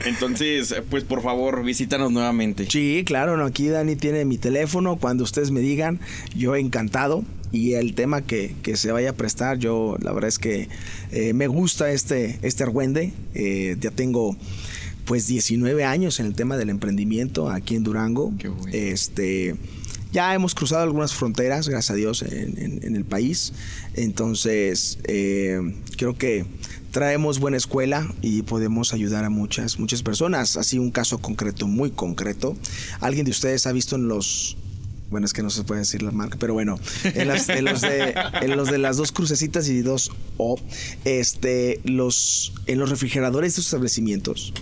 Entonces, 0.06 0.76
pues 0.90 1.04
por 1.04 1.22
favor, 1.22 1.64
visítanos 1.64 2.12
nuevamente. 2.12 2.66
Sí, 2.70 3.04
claro, 3.06 3.38
no, 3.38 3.46
aquí 3.46 3.68
Dani 3.68 3.96
tiene 3.96 4.26
mi 4.26 4.38
teléfono, 4.38 4.98
cuando 4.98 5.24
ustedes 5.24 5.52
me 5.52 5.60
digan, 5.60 6.00
yo 6.36 6.56
encantado. 6.56 7.24
Y 7.52 7.74
el 7.74 7.96
tema 7.96 8.22
que, 8.22 8.54
se 8.76 8.92
vaya 8.92 9.12
a 9.12 9.14
prestar, 9.14 9.58
yo 9.58 9.98
la 10.00 10.12
verdad 10.12 10.28
es 10.28 10.38
que 10.38 10.70
eh, 11.12 11.34
me 11.34 11.48
gusta 11.48 11.92
este, 11.92 12.38
este 12.44 12.64
argüende. 12.64 13.12
Eh, 13.34 13.76
ya 13.80 13.90
tengo 13.90 14.38
pues 15.06 15.26
19 15.26 15.84
años 15.84 16.20
en 16.20 16.28
el 16.28 16.36
tema 16.36 16.58
del 16.58 16.70
emprendimiento 16.70 17.50
aquí 17.50 17.76
en 17.76 17.84
Durango. 17.84 18.32
Este 18.72 19.56
ya 20.12 20.34
hemos 20.34 20.56
cruzado 20.56 20.84
algunas 20.84 21.14
fronteras, 21.14 21.70
gracias 21.70 21.92
a 21.92 21.96
Dios, 21.96 22.22
en, 22.24 22.96
el 22.96 23.06
país. 23.06 23.54
Entonces, 23.94 25.00
eh, 25.04 25.76
creo 25.98 26.18
que 26.18 26.46
traemos 26.92 27.40
buena 27.40 27.58
escuela 27.58 28.08
y 28.22 28.42
podemos 28.42 28.94
ayudar 28.94 29.24
a 29.24 29.30
muchas, 29.30 29.80
muchas 29.80 30.02
personas. 30.02 30.58
Así 30.58 30.80
un 30.80 30.92
caso 30.92 31.20
concreto, 31.20 31.68
muy 31.68 31.92
concreto. 31.92 32.56
¿Alguien 33.00 33.26
de 33.26 33.32
ustedes 33.32 33.68
ha 33.68 33.72
visto 33.72 33.96
en 33.96 34.08
los 34.08 34.58
bueno, 35.10 35.26
es 35.26 35.34
que 35.34 35.42
no 35.42 35.50
se 35.50 35.64
puede 35.64 35.82
decir 35.82 36.04
la 36.04 36.12
marca, 36.12 36.38
pero 36.40 36.54
bueno, 36.54 36.80
en, 37.04 37.28
los, 37.28 37.48
de, 37.48 38.14
en 38.42 38.56
los 38.56 38.70
de 38.70 38.78
las 38.78 38.98
dos 38.98 39.12
crucecitas 39.12 39.68
y 39.68 39.82
dos 39.82 40.12
O, 40.38 40.60
este, 41.04 41.80
los, 41.84 42.54
en 42.68 42.78
los 42.78 42.90
refrigeradores 42.90 43.56
de 43.56 43.62
establecimientos, 43.62 44.54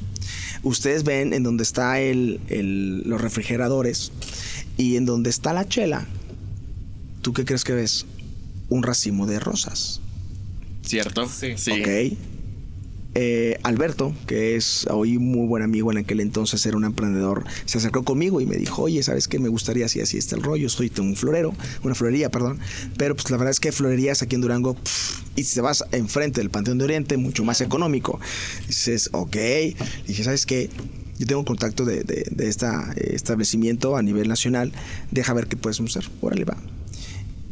ustedes 0.63 1.03
ven 1.03 1.33
en 1.33 1.43
donde 1.43 1.63
está 1.63 1.99
el, 1.99 2.39
los 3.05 3.19
refrigeradores, 3.21 4.11
y 4.77 4.95
en 4.95 5.05
donde 5.05 5.29
está 5.29 5.53
la 5.53 5.67
chela, 5.67 6.05
¿tú 7.21 7.33
qué 7.33 7.45
crees 7.45 7.63
que 7.63 7.73
ves? 7.73 8.05
Un 8.69 8.83
racimo 8.83 9.25
de 9.25 9.39
rosas. 9.39 10.01
¿Cierto? 10.83 11.27
Sí. 11.27 11.53
sí. 11.57 11.71
Ok. 11.71 12.17
Eh, 13.19 13.57
Alberto, 13.63 14.13
que 14.27 14.55
es 14.55 14.85
hoy 14.91 15.17
muy 15.17 15.47
buen 15.47 15.63
amigo 15.63 15.91
en 15.91 15.97
aquel 15.97 16.19
entonces, 16.19 16.63
era 16.67 16.77
un 16.77 16.83
emprendedor, 16.83 17.45
se 17.65 17.79
acercó 17.79 18.03
conmigo 18.03 18.41
y 18.41 18.45
me 18.45 18.57
dijo, 18.57 18.83
oye, 18.83 19.01
¿sabes 19.01 19.27
qué? 19.27 19.39
Me 19.39 19.49
gustaría 19.49 19.87
así, 19.87 19.99
así 19.99 20.19
está 20.19 20.35
el 20.35 20.43
rollo, 20.43 20.69
soy 20.69 20.91
un 20.99 21.15
florero, 21.15 21.55
una 21.81 21.95
florería, 21.95 22.29
perdón, 22.29 22.59
pero 22.95 23.15
pues 23.15 23.31
la 23.31 23.37
verdad 23.37 23.49
es 23.49 23.59
que 23.59 23.71
florerías 23.71 24.21
aquí 24.21 24.35
en 24.35 24.41
Durango, 24.41 24.77
y 25.35 25.45
si 25.45 25.55
te 25.55 25.61
vas 25.61 25.83
enfrente 25.93 26.41
del 26.41 26.51
Panteón 26.51 26.77
de 26.77 26.83
Oriente, 26.83 27.17
mucho 27.17 27.43
más 27.43 27.59
económico. 27.61 28.19
dices, 28.67 29.09
ok, 29.13 29.35
y 29.35 29.75
dije, 30.05 30.23
¿sabes 30.23 30.45
qué? 30.45 30.69
Yo 31.17 31.25
tengo 31.25 31.45
contacto 31.45 31.85
de, 31.85 32.03
de, 32.03 32.47
este 32.47 32.67
establecimiento 33.13 33.97
a 33.97 34.01
nivel 34.01 34.27
nacional, 34.27 34.71
deja 35.11 35.33
ver 35.33 35.47
qué 35.47 35.57
puedes 35.57 35.79
hacer, 35.79 36.09
órale 36.21 36.45
va. 36.45 36.57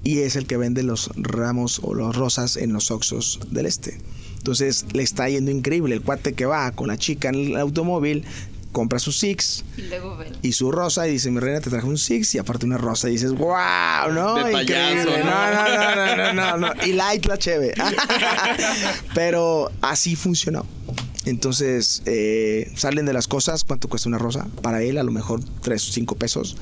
Y 0.04 0.19
es 0.19 0.36
el 0.36 0.45
que 0.45 0.58
vende 0.58 0.84
los 0.84 1.10
ramos 1.15 1.80
o 1.82 1.95
los 1.95 2.15
rosas 2.15 2.58
en 2.58 2.73
los 2.73 2.91
Oxos 2.91 3.39
del 3.49 3.65
Este. 3.65 3.97
Entonces 4.38 4.86
le 4.93 5.01
está 5.01 5.28
yendo 5.28 5.49
increíble. 5.49 5.95
El 5.95 6.04
cuate 6.04 6.34
que 6.34 6.45
va 6.45 6.71
con 6.71 6.89
la 6.89 6.97
chica 6.97 7.30
en 7.30 7.36
el 7.36 7.56
automóvil, 7.56 8.23
compra 8.71 8.99
su 8.99 9.12
Six 9.12 9.63
y, 10.43 10.51
su 10.51 10.71
rosa 10.71 11.08
y 11.08 11.12
dice, 11.13 11.32
mi 11.32 11.39
reina 11.39 11.62
te 11.62 11.71
traje 11.71 11.88
un 11.88 11.97
Six 11.97 12.36
y 12.36 12.38
aparte 12.38 12.67
una 12.67 12.78
rosa 12.78 13.10
y 13.10 13.13
dices, 13.13 13.32
wow, 13.32 14.12
¿no? 14.13 14.38
Increíble. 14.47 15.23
¿no? 15.23 15.32
No, 15.32 16.06
no, 16.06 16.34
no, 16.34 16.58
no, 16.58 16.58
no, 16.58 16.86
Y 16.86 16.91
light 16.91 17.25
la 17.25 17.38
cheve. 17.38 17.73
Pero 19.15 19.71
así 19.82 20.15
funcionó. 20.15 20.67
Entonces, 21.25 22.03
eh, 22.05 22.71
salen 22.75 23.05
de 23.05 23.13
las 23.13 23.27
cosas, 23.27 23.63
¿cuánto 23.63 23.88
cuesta 23.88 24.09
una 24.09 24.17
rosa? 24.17 24.47
Para 24.61 24.81
él 24.83 24.97
a 24.97 25.03
lo 25.03 25.11
mejor 25.11 25.41
3 25.61 25.89
o 25.89 25.91
5 25.91 26.15
pesos. 26.15 26.57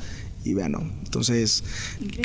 Y 0.45 0.53
vean, 0.53 0.73
¿no? 0.73 0.79
Entonces, 1.05 1.63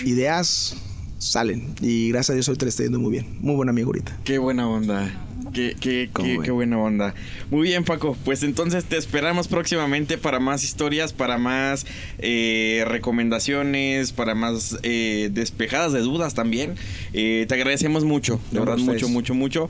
ideas 0.04 0.76
salen. 1.18 1.74
Y 1.80 2.10
gracias 2.10 2.30
a 2.30 2.34
Dios 2.34 2.48
ahorita 2.48 2.64
le 2.64 2.70
está 2.70 2.82
yendo 2.82 2.98
muy 2.98 3.12
bien. 3.12 3.38
Muy 3.40 3.54
buen 3.54 3.68
amigo 3.68 3.88
ahorita. 3.88 4.18
Qué 4.24 4.38
buena 4.38 4.68
onda. 4.68 5.27
Qué, 5.52 5.76
qué, 5.78 6.10
qué, 6.44 6.50
buena 6.50 6.78
onda. 6.78 7.14
Muy 7.50 7.68
bien, 7.68 7.84
Paco. 7.84 8.16
Pues 8.24 8.42
entonces 8.42 8.84
te 8.84 8.96
esperamos 8.96 9.48
próximamente 9.48 10.18
para 10.18 10.40
más 10.40 10.64
historias, 10.64 11.12
para 11.12 11.38
más 11.38 11.86
eh, 12.18 12.84
recomendaciones, 12.86 14.12
para 14.12 14.34
más 14.34 14.78
eh, 14.82 15.30
despejadas 15.32 15.92
de 15.92 16.00
dudas 16.00 16.34
también. 16.34 16.74
Eh, 17.12 17.46
te 17.48 17.54
agradecemos 17.54 18.04
mucho, 18.04 18.40
de 18.50 18.60
verdad, 18.60 18.78
mucho, 18.78 19.08
mucho, 19.08 19.34
mucho. 19.34 19.68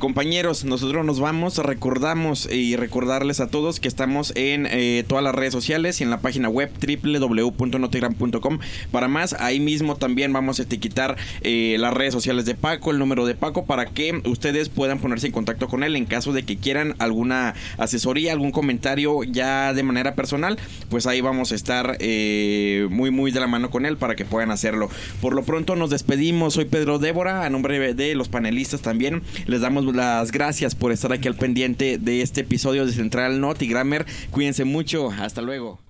compañeros, 0.00 0.64
nosotros 0.64 1.04
nos 1.04 1.20
vamos, 1.20 1.58
recordamos 1.58 2.48
y 2.50 2.76
recordarles 2.76 3.40
a 3.40 3.48
todos 3.48 3.80
que 3.80 3.88
estamos 3.88 4.32
en 4.36 4.68
todas 5.06 5.24
las 5.24 5.34
redes 5.34 5.52
sociales 5.52 6.00
y 6.00 6.04
en 6.04 6.10
la 6.10 6.20
página 6.20 6.48
web 6.48 6.70
www.notigram.com. 6.80 8.58
Para 8.90 9.08
más, 9.08 9.34
ahí 9.34 9.60
mismo 9.60 9.96
también 9.96 10.32
vamos 10.32 10.60
a 10.60 10.62
etiquetar 10.62 11.16
las 11.42 11.94
redes 11.94 12.12
sociales 12.12 12.44
de 12.44 12.54
Paco, 12.54 12.90
el 12.90 12.98
número 12.98 13.26
de 13.26 13.34
Paco, 13.34 13.64
para 13.66 13.86
que 13.86 14.22
ustedes 14.24 14.68
puedan 14.68 14.98
ponerse 15.08 15.28
en 15.28 15.32
contacto 15.32 15.68
con 15.68 15.84
él 15.84 15.96
en 15.96 16.04
caso 16.04 16.34
de 16.34 16.42
que 16.42 16.58
quieran 16.58 16.94
alguna 16.98 17.54
asesoría, 17.78 18.32
algún 18.32 18.52
comentario 18.52 19.22
ya 19.24 19.72
de 19.72 19.82
manera 19.82 20.14
personal, 20.14 20.58
pues 20.90 21.06
ahí 21.06 21.22
vamos 21.22 21.50
a 21.50 21.54
estar 21.54 21.96
eh, 22.00 22.86
muy 22.90 23.10
muy 23.10 23.30
de 23.30 23.40
la 23.40 23.46
mano 23.46 23.70
con 23.70 23.86
él 23.86 23.96
para 23.96 24.16
que 24.16 24.26
puedan 24.26 24.50
hacerlo. 24.50 24.90
Por 25.22 25.34
lo 25.34 25.44
pronto 25.44 25.76
nos 25.76 25.88
despedimos, 25.88 26.54
soy 26.54 26.66
Pedro 26.66 26.98
Débora, 26.98 27.46
a 27.46 27.50
nombre 27.50 27.94
de 27.94 28.14
los 28.14 28.28
panelistas 28.28 28.82
también, 28.82 29.22
les 29.46 29.62
damos 29.62 29.96
las 29.96 30.30
gracias 30.30 30.74
por 30.74 30.92
estar 30.92 31.10
aquí 31.10 31.26
al 31.26 31.36
pendiente 31.36 31.96
de 31.96 32.20
este 32.20 32.42
episodio 32.42 32.84
de 32.84 32.92
Central 32.92 33.40
Not 33.40 33.62
y 33.62 33.68
Grammer. 33.68 34.04
Cuídense 34.30 34.64
mucho, 34.64 35.10
hasta 35.10 35.40
luego. 35.40 35.78